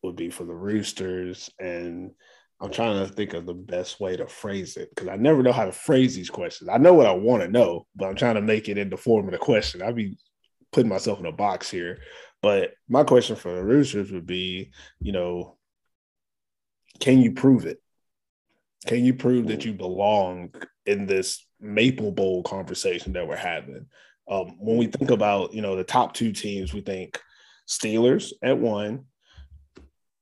[0.02, 2.12] would be for the Roosters, and
[2.60, 5.52] I'm trying to think of the best way to phrase it because I never know
[5.52, 6.70] how to phrase these questions.
[6.70, 8.98] I know what I want to know, but I'm trying to make it in the
[8.98, 9.82] form of the question.
[9.82, 10.18] I'd be
[10.72, 12.00] putting myself in a box here.
[12.42, 15.58] But my question for the Roosters would be, you know,
[17.00, 17.82] can you prove it?
[18.88, 20.53] Can you prove that you belong
[20.86, 23.86] in this Maple Bowl conversation that we're having?
[24.29, 27.19] Um, when we think about, you know, the top two teams, we think
[27.67, 29.05] Steelers at one.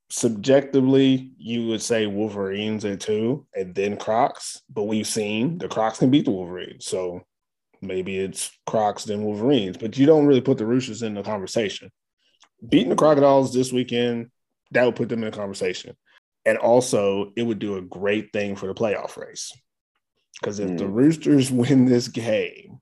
[0.10, 4.62] Subjectively, you would say Wolverines at two, and then Crocs.
[4.70, 7.22] But we've seen the Crocs can beat the Wolverines, so
[7.82, 9.78] maybe it's Crocs then Wolverines.
[9.78, 11.92] But you don't really put the Roosters in the conversation.
[12.68, 14.32] Beating the Crocodiles this weekend,
[14.72, 15.96] that would put them in the conversation,
[16.46, 19.52] and also it would do a great thing for the playoff race.
[20.40, 20.94] Because if the Mm.
[20.94, 22.80] Roosters win this game,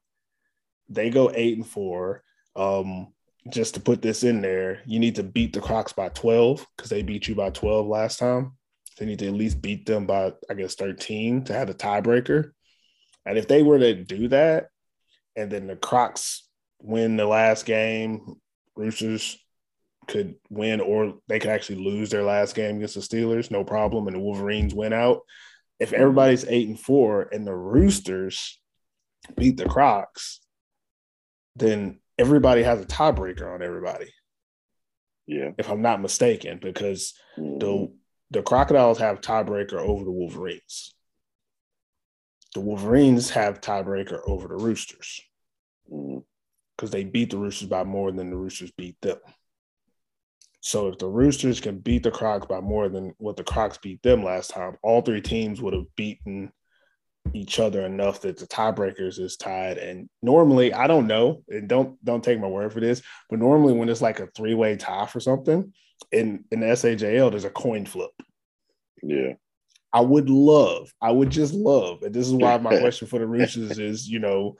[0.90, 2.24] they go eight and four.
[2.56, 3.14] Um,
[3.50, 6.90] just to put this in there, you need to beat the Crocs by 12 because
[6.90, 8.54] they beat you by 12 last time.
[8.98, 12.52] They need to at least beat them by, I guess, 13 to have a tiebreaker.
[13.26, 14.68] And if they were to do that,
[15.36, 16.48] and then the Crocs
[16.82, 18.36] win the last game,
[18.76, 19.38] Roosters
[20.08, 24.08] could win, or they could actually lose their last game against the Steelers, no problem.
[24.08, 25.22] And the Wolverines win out.
[25.80, 28.60] If everybody's eight and four and the Roosters
[29.36, 30.40] beat the Crocs,
[31.56, 34.12] then everybody has a tiebreaker on everybody,
[35.28, 35.52] yeah.
[35.58, 37.60] if I'm not mistaken, because Mhm.
[37.60, 37.98] the
[38.30, 40.94] the Crocodiles have tiebreaker over the Wolverines.
[42.54, 45.22] The Wolverines have tiebreaker over the Roosters
[45.90, 46.26] Mhm.
[46.76, 49.20] because they beat the Roosters by more than the Roosters beat them.
[50.68, 54.04] So if the Roosters can beat the Crocs by more than what the Crocs beat
[54.04, 56.52] them last time, all three teams would have beaten
[57.34, 59.78] each other enough that the tiebreakers is tied.
[59.78, 63.72] And normally, I don't know, and don't don't take my word for this, but normally
[63.72, 65.72] when it's like a three way tie for something
[66.12, 68.12] in in the SAJL, there's a coin flip.
[69.02, 69.36] Yeah.
[69.94, 73.26] I would love, I would just love, and this is why my question for the
[73.26, 74.58] Roosters is, you know,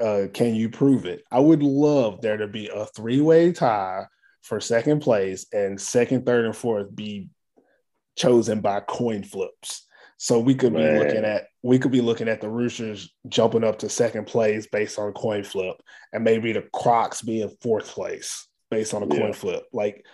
[0.00, 1.24] uh, can you prove it?
[1.30, 4.06] I would love there to be a three way tie
[4.42, 7.28] for second place and second, third, and fourth be
[8.16, 9.86] chosen by coin flips.
[10.16, 10.98] So we could be Man.
[10.98, 14.98] looking at we could be looking at the Roosters jumping up to second place based
[14.98, 15.76] on coin flip,
[16.12, 19.20] and maybe the Crocs being fourth place based on a Yeah.
[19.20, 19.64] coin flip.
[19.72, 20.04] Like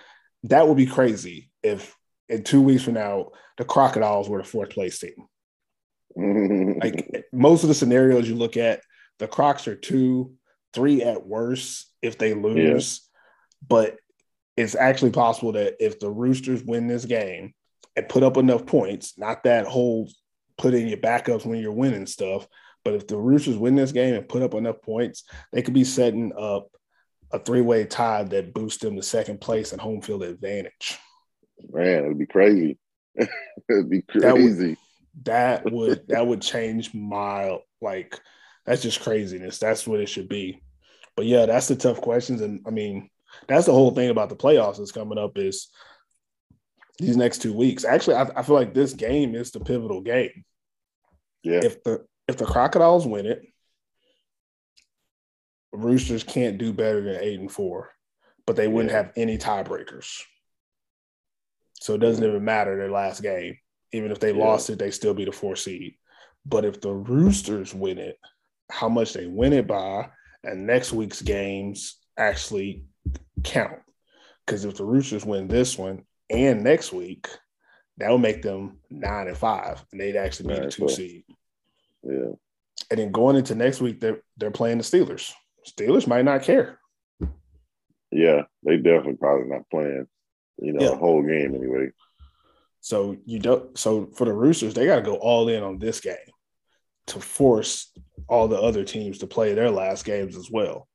[0.45, 1.97] that would be crazy if
[2.29, 5.15] in two weeks from now the Crocodiles were the fourth place team.
[6.83, 8.81] Like most of the scenarios you look at,
[9.19, 10.35] the Crocs are two,
[10.73, 13.03] three at worst if they lose.
[13.67, 13.97] But
[14.57, 17.53] it's actually possible that if the Roosters win this game
[17.95, 20.11] and put up enough points, not that whole
[20.59, 22.47] put in your backups when you're winning stuff,
[22.85, 25.85] but if the Roosters win this game and put up enough points, they could be
[25.85, 26.69] setting up
[27.33, 30.97] a three-way tie that boosts them to second place and home field advantage.
[31.71, 32.79] Man, it'd be crazy.
[33.17, 34.77] it'd be That would- crazy.
[35.25, 38.21] that would that would change my like
[38.67, 40.61] that's just craziness that's what it should be
[41.17, 43.09] but yeah that's the tough questions and i mean
[43.49, 45.69] that's the whole thing about the playoffs that's coming up is
[46.99, 50.45] these next two weeks actually I, I feel like this game is the pivotal game
[51.43, 51.61] Yeah.
[51.63, 53.43] if the if the crocodiles win it
[55.73, 57.91] roosters can't do better than eight and four
[58.47, 58.99] but they wouldn't Yeah.
[58.99, 60.23] have any tiebreakers
[61.75, 63.59] so it doesn't even matter their last game
[63.93, 64.45] even if they Yeah.
[64.45, 65.97] lost it they still be the four seed
[66.47, 68.19] but if the roosters win it
[68.71, 70.09] how much they win it by
[70.45, 72.85] and next week's games actually
[73.45, 73.79] count
[74.45, 77.29] because if the roosters win this one and next week
[77.99, 80.91] that will make them nine and five and they'd actually be the two five.
[80.97, 81.25] seed
[82.03, 82.33] Yeah.
[82.91, 85.33] and then going into next week, they're they're playing the Steelers.
[85.67, 86.79] Steelers might not care.
[88.11, 88.43] Yeah.
[88.63, 90.07] They definitely probably not playing,
[90.59, 90.91] you know, Yeah.
[90.91, 91.91] the whole game anyway.
[92.81, 93.77] So you don't.
[93.77, 96.17] So for the Roosters, they got to go all in on this game
[97.09, 97.93] to force
[98.29, 100.89] all the other teams to play their last games as well.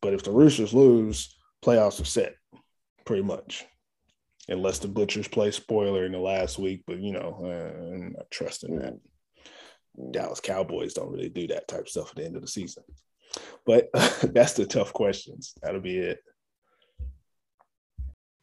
[0.00, 1.35] But if the Roosters lose,
[1.66, 2.36] playoffs are set,
[3.04, 3.64] pretty much,
[4.48, 6.84] unless the Butchers play spoiler in the last week.
[6.86, 8.94] But you know, uh, I'm not trusting that.
[10.10, 12.84] Dallas Cowboys don't really do that type of stuff at the end of the season.
[13.64, 13.88] But
[14.22, 15.54] that's the tough questions.
[15.62, 16.20] That'll be it.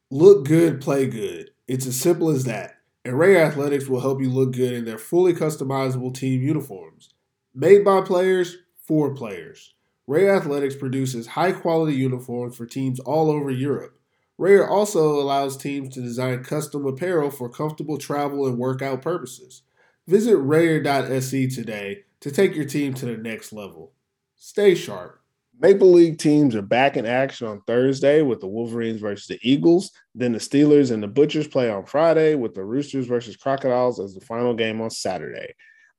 [0.10, 1.52] Look good, play good.
[1.68, 2.76] It's as simple as that.
[3.06, 7.14] And Ray Athletics will help you look good in their fully customizable team uniforms.
[7.54, 8.58] Made by players,
[8.88, 9.73] for players.
[10.06, 13.98] Ray Athletics produces high quality uniforms for teams all over Europe.
[14.38, 19.62] Ray also allows teams to design custom apparel for comfortable travel and workout purposes.
[20.08, 23.94] Visit Rayer.se today to take your team to the next level.
[24.36, 25.22] Stay sharp.
[25.58, 29.92] Maple League teams are back in action on Thursday with the Wolverines versus the Eagles.
[30.14, 34.14] Then the Steelers and the Butchers play on Friday with the Roosters versus Crocodiles as
[34.14, 35.54] the final game on Saturday.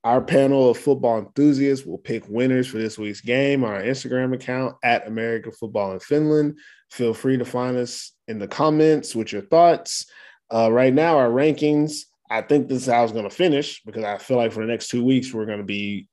[0.04, 4.34] Our panel of football enthusiasts will pick winners for this week's game on our Instagram
[4.34, 6.58] account at American Football in Finland.
[6.90, 10.04] Feel free to find us in the comments with your thoughts.
[10.52, 14.04] Uh, right now, our rankings, I think this is how it's going to finish because
[14.04, 16.06] I feel like for the next two weeks, we're going to be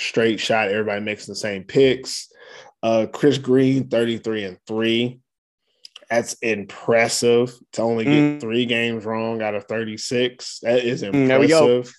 [0.00, 2.28] straight shot, everybody makes the same picks.
[2.82, 5.20] Uh, Chris Green, 33 and 3.
[6.10, 8.40] That's impressive to only get Mm.
[8.40, 10.58] three games wrong out of 36.
[10.62, 11.76] That is Mm, there we go.
[11.76, 11.94] impressive.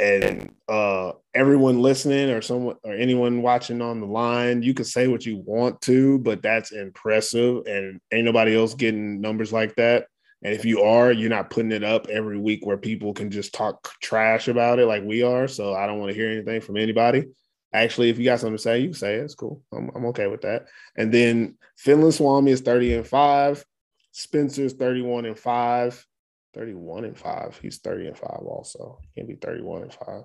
[0.00, 5.08] And uh, everyone listening or someone or anyone watching on the line, you can say
[5.08, 7.66] what you want to, but that's impressive.
[7.66, 10.06] And ain't nobody else getting numbers like that.
[10.42, 13.52] And if you are, you're not putting it up every week where people can just
[13.52, 15.46] talk trash about it like we are.
[15.46, 17.26] So I don't want to hear anything from anybody.
[17.74, 19.24] Actually, if you got something to say, you say it.
[19.24, 19.62] It's cool.
[19.70, 20.66] I'm, I'm okay with that.
[20.96, 23.64] And then Finland Swami is 30 and 5.
[24.12, 26.06] Spencer's 31 and 5.
[26.54, 27.58] 31 and 5.
[27.62, 28.98] He's 30 and 5 also.
[29.02, 30.24] He can't be 31 and 5.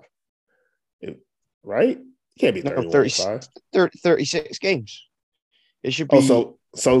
[1.00, 1.20] It-
[1.62, 1.98] right?
[2.34, 3.48] He can't be No, 31 30 and 5.
[3.72, 5.08] 30, 36 games.
[5.82, 6.24] It should oh, be.
[6.30, 7.00] Oh, so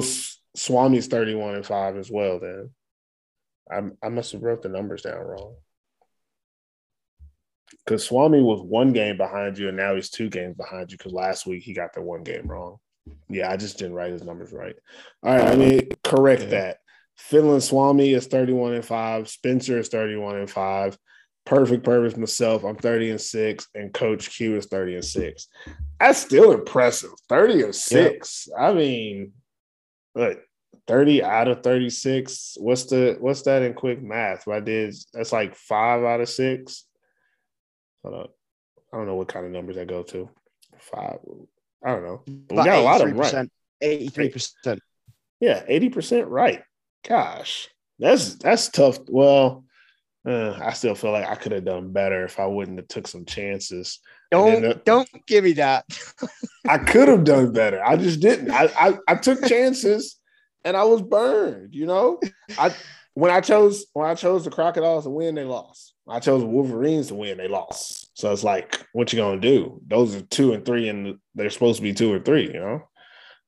[0.54, 2.70] Swami's 31 and 5 as well then.
[3.70, 5.56] I I must have wrote the numbers down wrong.
[7.84, 11.12] Because Swami was one game behind you, and now he's two games behind you because
[11.12, 12.78] last week he got the one game wrong.
[13.28, 14.74] Yeah, I just didn't write his numbers right.
[15.22, 16.48] All right, I mean, correct Yeah.
[16.48, 16.78] that.
[17.16, 19.28] Finland Swami is 31 and 5.
[19.28, 20.98] Spencer is 31 and 5.
[21.44, 22.64] Perfect purpose myself.
[22.64, 25.48] I'm 30 and 6, and Coach Q is 30 and 6.
[26.00, 27.10] That's still impressive.
[27.28, 28.48] 30 and 6.
[28.58, 29.32] I mean,
[30.12, 30.42] what
[30.86, 32.56] 30 out of 36.
[32.60, 34.46] What's the what's that in quick math?
[34.48, 36.84] I did that's like five out of six.
[38.02, 38.28] Hold on.
[38.92, 40.28] I don't know what kind of numbers I go to.
[40.78, 41.18] Five.
[41.84, 42.22] I don't know.
[42.26, 43.48] But we got a lot of them right.
[43.80, 44.80] Eighty-three percent.
[45.40, 46.62] Yeah, eighty percent right.
[47.08, 48.98] Gosh, that's that's tough.
[49.08, 49.64] Well,
[50.26, 53.06] uh, I still feel like I could have done better if I wouldn't have took
[53.06, 54.00] some chances.
[54.30, 55.84] Don't the- don't give me that.
[56.68, 57.82] I could have done better.
[57.82, 58.50] I just didn't.
[58.50, 60.18] I, I I took chances
[60.64, 61.74] and I was burned.
[61.74, 62.20] You know,
[62.58, 62.74] I
[63.14, 65.94] when I chose when I chose the Crocodiles to win, they lost.
[66.08, 68.10] I chose the Wolverines to win, they lost.
[68.14, 69.80] So it's like, what you gonna do?
[69.86, 72.46] Those are two and three, and they're supposed to be two or three.
[72.46, 72.82] You know,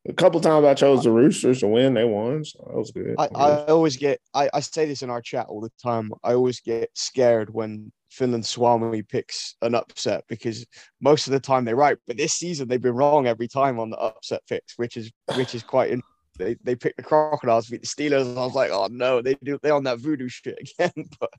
[0.08, 2.44] a couple times I chose the Roosters to win, they won.
[2.44, 3.14] So that was good.
[3.18, 6.10] I, I always get I, I say this in our chat all the time.
[6.24, 10.66] I always get scared when Finland Swami picks an upset because
[11.00, 13.90] most of the time they're right, but this season they've been wrong every time on
[13.90, 15.90] the upset picks, which is which is quite.
[15.90, 16.02] In,
[16.38, 19.36] they they picked the crocodiles, beat the Steelers, and I was like, oh no, they
[19.42, 21.04] do they on that voodoo shit again.
[21.20, 21.30] But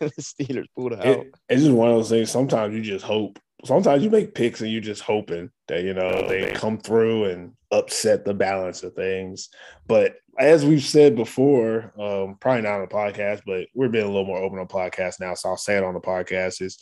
[0.00, 1.06] the Steelers pulled it out.
[1.06, 2.30] it, it's just one of those things.
[2.30, 3.38] Sometimes you just hope.
[3.64, 7.24] Sometimes you make picks and you're just hoping that you know oh, they come through
[7.24, 9.48] and upset the balance of things.
[9.86, 14.08] But as we've said before, um, probably not on the podcast, but we're being a
[14.08, 15.34] little more open on podcast now.
[15.34, 16.78] So I'll say it on the podcast is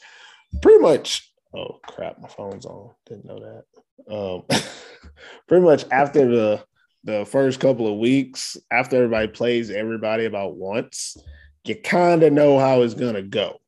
[0.63, 1.33] pretty much.
[1.55, 2.91] Oh crap, my phone's on.
[3.07, 4.15] Didn't know that.
[4.15, 4.61] Um,
[5.49, 6.65] pretty much after the
[7.05, 11.17] the first couple of weeks, after everybody plays everybody about once,
[11.65, 13.61] you kind of know how it's gonna go.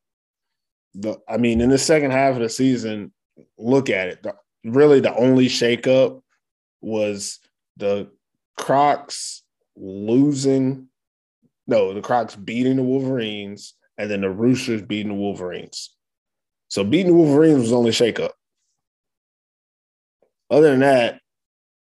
[0.95, 3.13] The, I mean, in the second half of the season,
[3.57, 4.23] look at it.
[4.23, 6.21] The, really, the only shakeup
[6.81, 7.39] was
[7.77, 8.11] the
[8.57, 9.43] Crocs
[9.77, 10.89] losing.
[11.67, 15.95] No, the Crocs beating the Wolverines, and then the Roosters beating the Wolverines.
[16.69, 18.31] So beating the Wolverines was only shakeup.
[20.51, 21.21] Other than that,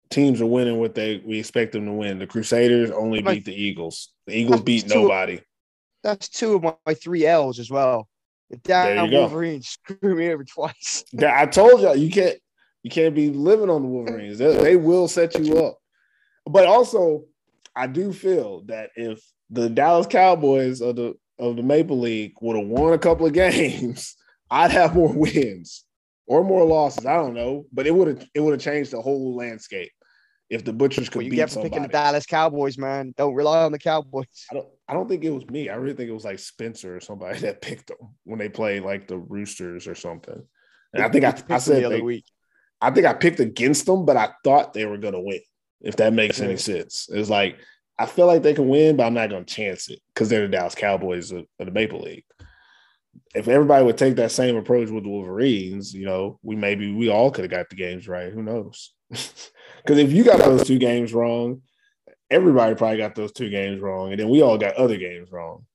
[0.09, 2.19] teams are winning what they we expect them to win.
[2.19, 4.11] The Crusaders only beat the Eagles.
[4.27, 5.41] The Eagles beat two- nobody.
[6.01, 8.07] That's two of my, three L's as well.
[8.49, 9.19] The you go.
[9.21, 11.03] Wolverines screw me over twice.
[11.11, 12.39] Yeah, I told y'all you can't
[12.83, 14.37] you can't be living on the Wolverines.
[14.37, 15.77] They, they will set you up.
[16.45, 17.25] But also,
[17.75, 22.57] I do feel that if the Dallas Cowboys of the of the Maple League would
[22.57, 24.15] have won a couple of games,
[24.49, 25.85] I'd have more wins
[26.27, 27.05] or more losses.
[27.05, 29.91] I don't know, but it would have it would have changed the whole landscape
[30.49, 31.69] if the Butchers could But you beat get somebody.
[31.69, 33.13] picking the Dallas Cowboys, man.
[33.17, 34.25] Don't rely on the Cowboys.
[34.51, 35.69] I don't I don't think it was me.
[35.69, 38.83] I really think it was like Spencer or somebody that picked them when they played
[38.83, 40.41] like the Roosters or something.
[40.93, 42.25] And I think I, I said the other they, week.
[42.81, 45.41] I think I picked against them, but I thought they were going to win.
[45.81, 46.59] If that makes any mm.
[46.59, 47.57] sense, it's like
[47.97, 50.41] I feel like they can win, but I'm not going to chance it because they're
[50.41, 52.25] the Dallas Cowboys of, of the Maple League.
[53.35, 57.09] If everybody would take that same approach with the Wolverines, you know, we maybe we
[57.09, 58.31] all could have got the games right.
[58.31, 58.93] Who knows?
[59.81, 61.61] Because if you got those two games wrong,
[62.29, 65.65] everybody probably got those two games wrong, and then we all got other games wrong.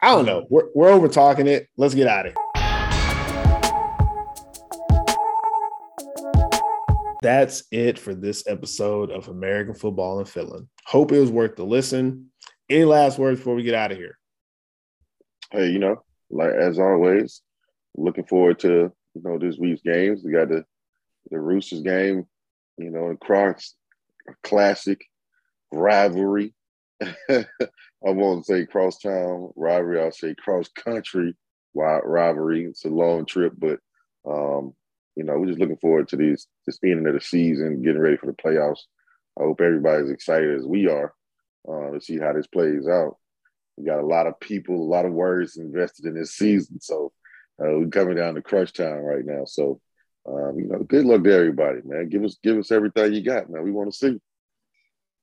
[0.00, 0.46] I don't know.
[0.50, 1.68] We're we're over talking it.
[1.76, 2.43] Let's get out of here.
[7.24, 10.68] That's it for this episode of American Football in Finland.
[10.84, 12.30] Hope it was worth the listen.
[12.68, 14.18] Any last words before we get out of here?
[15.50, 17.40] Hey, you know, like as always,
[17.96, 20.20] looking forward to you know this week's games.
[20.22, 20.66] We got the
[21.30, 22.26] the Roosters game,
[22.76, 23.74] you know, the Crocs,
[24.42, 25.00] classic
[25.72, 26.52] rivalry.
[27.30, 27.46] I
[28.02, 29.98] won't say cross town rivalry.
[29.98, 31.34] I'll say cross country
[31.74, 32.66] rivalry.
[32.66, 33.78] It's a long trip, but
[34.28, 34.74] um,
[35.16, 38.16] you know, we're just looking forward to these this ending of the season, getting ready
[38.16, 38.80] for the playoffs.
[39.38, 41.14] I hope everybody's excited as we are
[41.68, 43.16] uh, to see how this plays out.
[43.76, 46.80] We got a lot of people, a lot of words invested in this season.
[46.80, 47.12] So
[47.60, 49.44] uh, we're coming down to crunch time right now.
[49.46, 49.80] So
[50.26, 52.08] um, you know, good luck to everybody, man.
[52.08, 53.62] Give us give us everything you got, man.
[53.62, 54.20] We want to see.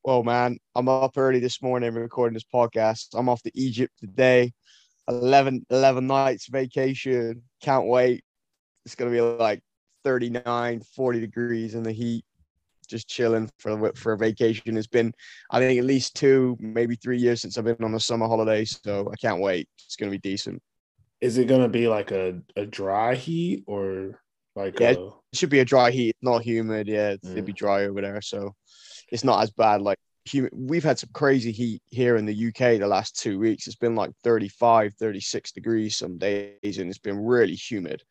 [0.04, 3.08] Well, man, I'm up early this morning recording this podcast.
[3.14, 4.52] I'm off to Egypt today.
[5.08, 7.44] 11, 11 nights vacation.
[7.62, 8.24] Can't wait.
[8.86, 9.62] It's going to be like
[10.04, 12.24] 39, 40 degrees in the heat.
[12.88, 14.76] Just chilling for, for a vacation.
[14.76, 15.14] It's been,
[15.50, 18.66] I think, at least two, maybe three years since I've been on a summer holiday.
[18.66, 19.70] So I can't wait.
[19.86, 20.62] It's going to be decent.
[21.22, 24.20] Is it going to be like a, a dry heat or
[24.56, 24.92] like Yeah.
[24.98, 26.88] a, It should be a dry heat, not humid.
[26.88, 27.32] Yeah, Mm.
[27.32, 28.54] it'd be dry over there, so
[29.12, 29.82] it's not as bad.
[29.82, 30.52] Like humid.
[30.54, 33.68] We've had some crazy heat here in the UK the last two weeks.
[33.68, 38.04] It's been like 35, 36 degrees some days, and it's been really humid.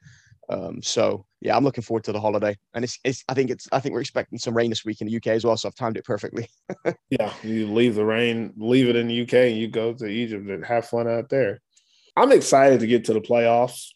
[0.49, 3.67] Um, so yeah, I'm looking forward to the holiday, and it's, it's I think it's
[3.73, 5.75] I think we're expecting some rain this week in the UK as well, so I've
[5.75, 6.49] timed it perfectly.
[7.11, 10.49] yeah, you leave the rain, leave it in the UK and you go to Egypt
[10.49, 11.61] and have fun out there.
[12.17, 13.89] I'm excited to get to the playoffs.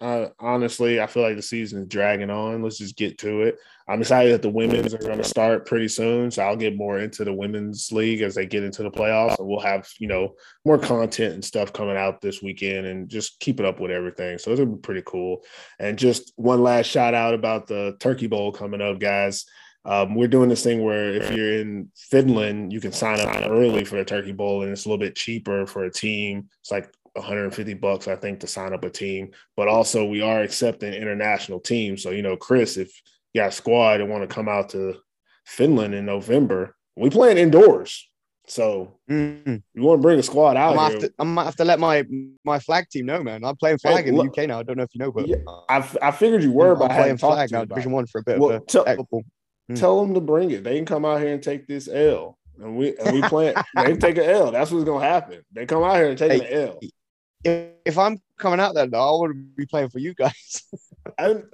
[0.00, 2.62] Uh, honestly, I feel like the season is dragging on.
[2.62, 3.58] Let's just get to it.
[3.88, 6.98] I'm excited that the women's are going to start pretty soon, so I'll get more
[6.98, 10.34] into the women's league as they get into the playoffs, and we'll have you know
[10.64, 14.38] more content and stuff coming out this weekend, and just keep it up with everything.
[14.38, 15.42] So it'll be pretty cool.
[15.78, 19.44] And just one last shout out about the Turkey Bowl coming up, guys.
[19.84, 23.84] Um, we're doing this thing where if you're in Finland, you can sign up early
[23.84, 26.48] for the Turkey Bowl, and it's a little bit cheaper for a team.
[26.60, 29.30] It's like 150 bucks, I think, to sign up a team.
[29.56, 32.02] But also, we are accepting international teams.
[32.02, 32.92] So, you know, Chris, if
[33.34, 34.96] got a squad and want to come out to
[35.46, 38.08] Finland in November, we playing indoors.
[38.48, 39.62] So, Mm.
[39.72, 41.00] you want to bring a squad I out might, here.
[41.02, 42.04] have to, I might have to let my
[42.44, 43.44] my flag team know, man.
[43.44, 44.58] I'm playing flag in the look- UK now.
[44.58, 45.36] I don't know if you know, but Yeah,
[45.68, 47.92] I, I figured you were, I'm, but I playing flag now, Division.
[47.92, 49.22] One for a bit Well, football.
[49.70, 49.78] Mm.
[49.78, 50.64] Tell them to bring it.
[50.64, 52.36] They can come out here and take this L.
[52.60, 53.54] And we and we play.
[53.76, 54.50] they take an L.
[54.50, 55.42] That's what's gonna happen.
[55.52, 56.80] They come out here and take Hey, an L.
[57.44, 60.62] If, if I'm coming out there, though, I want to be playing for you guys.
[61.16, 61.44] And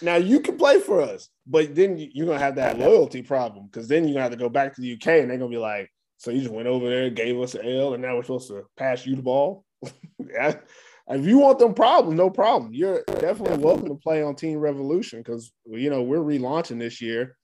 [0.00, 3.66] now you can play for us, but then you- you're gonna have that loyalty problem
[3.66, 5.56] because then you're gonna have to go back to the UK and they're gonna be
[5.58, 8.48] like, "So you just went over there, gave us an L, and now we're supposed
[8.48, 9.64] to pass you the ball."
[11.08, 12.72] If you want them problems, no problem.
[12.72, 17.36] You're definitely welcome to play on Team Revolution because you know we're relaunching this year.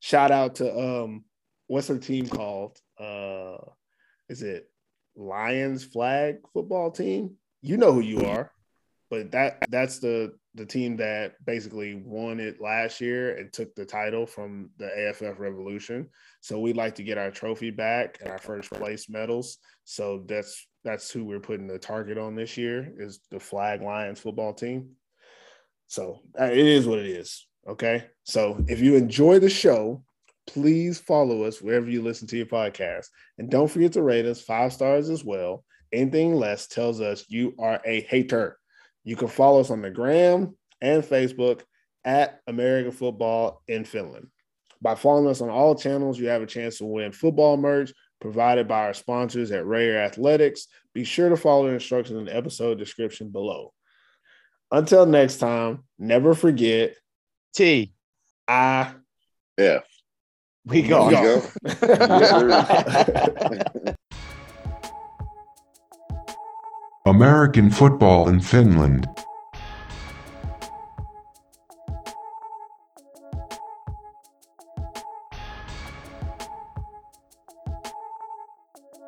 [0.00, 1.24] Shout out to um,
[1.66, 2.78] what's her team called?
[3.00, 3.56] Uh,
[4.28, 4.70] is it
[5.16, 7.38] Lions Flag Football Team?
[7.62, 8.52] You know who you are
[9.10, 13.84] but that that's the the team that basically won it last year and took the
[13.84, 16.08] title from the AFF Revolution.
[16.40, 19.58] So we'd like to get our trophy back and our first place medals.
[19.84, 24.20] So that's that's who we're putting the target on this year is the Flag Lions
[24.20, 24.90] football team.
[25.88, 27.46] So uh, it is what it is.
[27.68, 28.04] Okay.
[28.24, 30.04] So if you enjoy the show,
[30.46, 33.06] please follow us wherever you listen to your podcast.
[33.38, 35.64] And don't forget to rate us five stars as well.
[35.92, 38.58] Anything less tells us you are a hater.
[39.06, 41.62] You can follow us on the gram and Facebook
[42.04, 44.26] at American Football in Finland.
[44.82, 48.66] By following us on all channels, you have a chance to win football merch provided
[48.66, 50.66] by our sponsors at Rare Athletics.
[50.92, 53.72] Be sure to follow the instructions in the episode description below.
[54.72, 56.96] Until next time, never forget
[57.54, 57.92] T,
[58.48, 58.92] I
[59.56, 59.80] Yeah.
[60.64, 61.12] we got.
[61.64, 63.82] you go.
[67.06, 69.25] American football in Finland.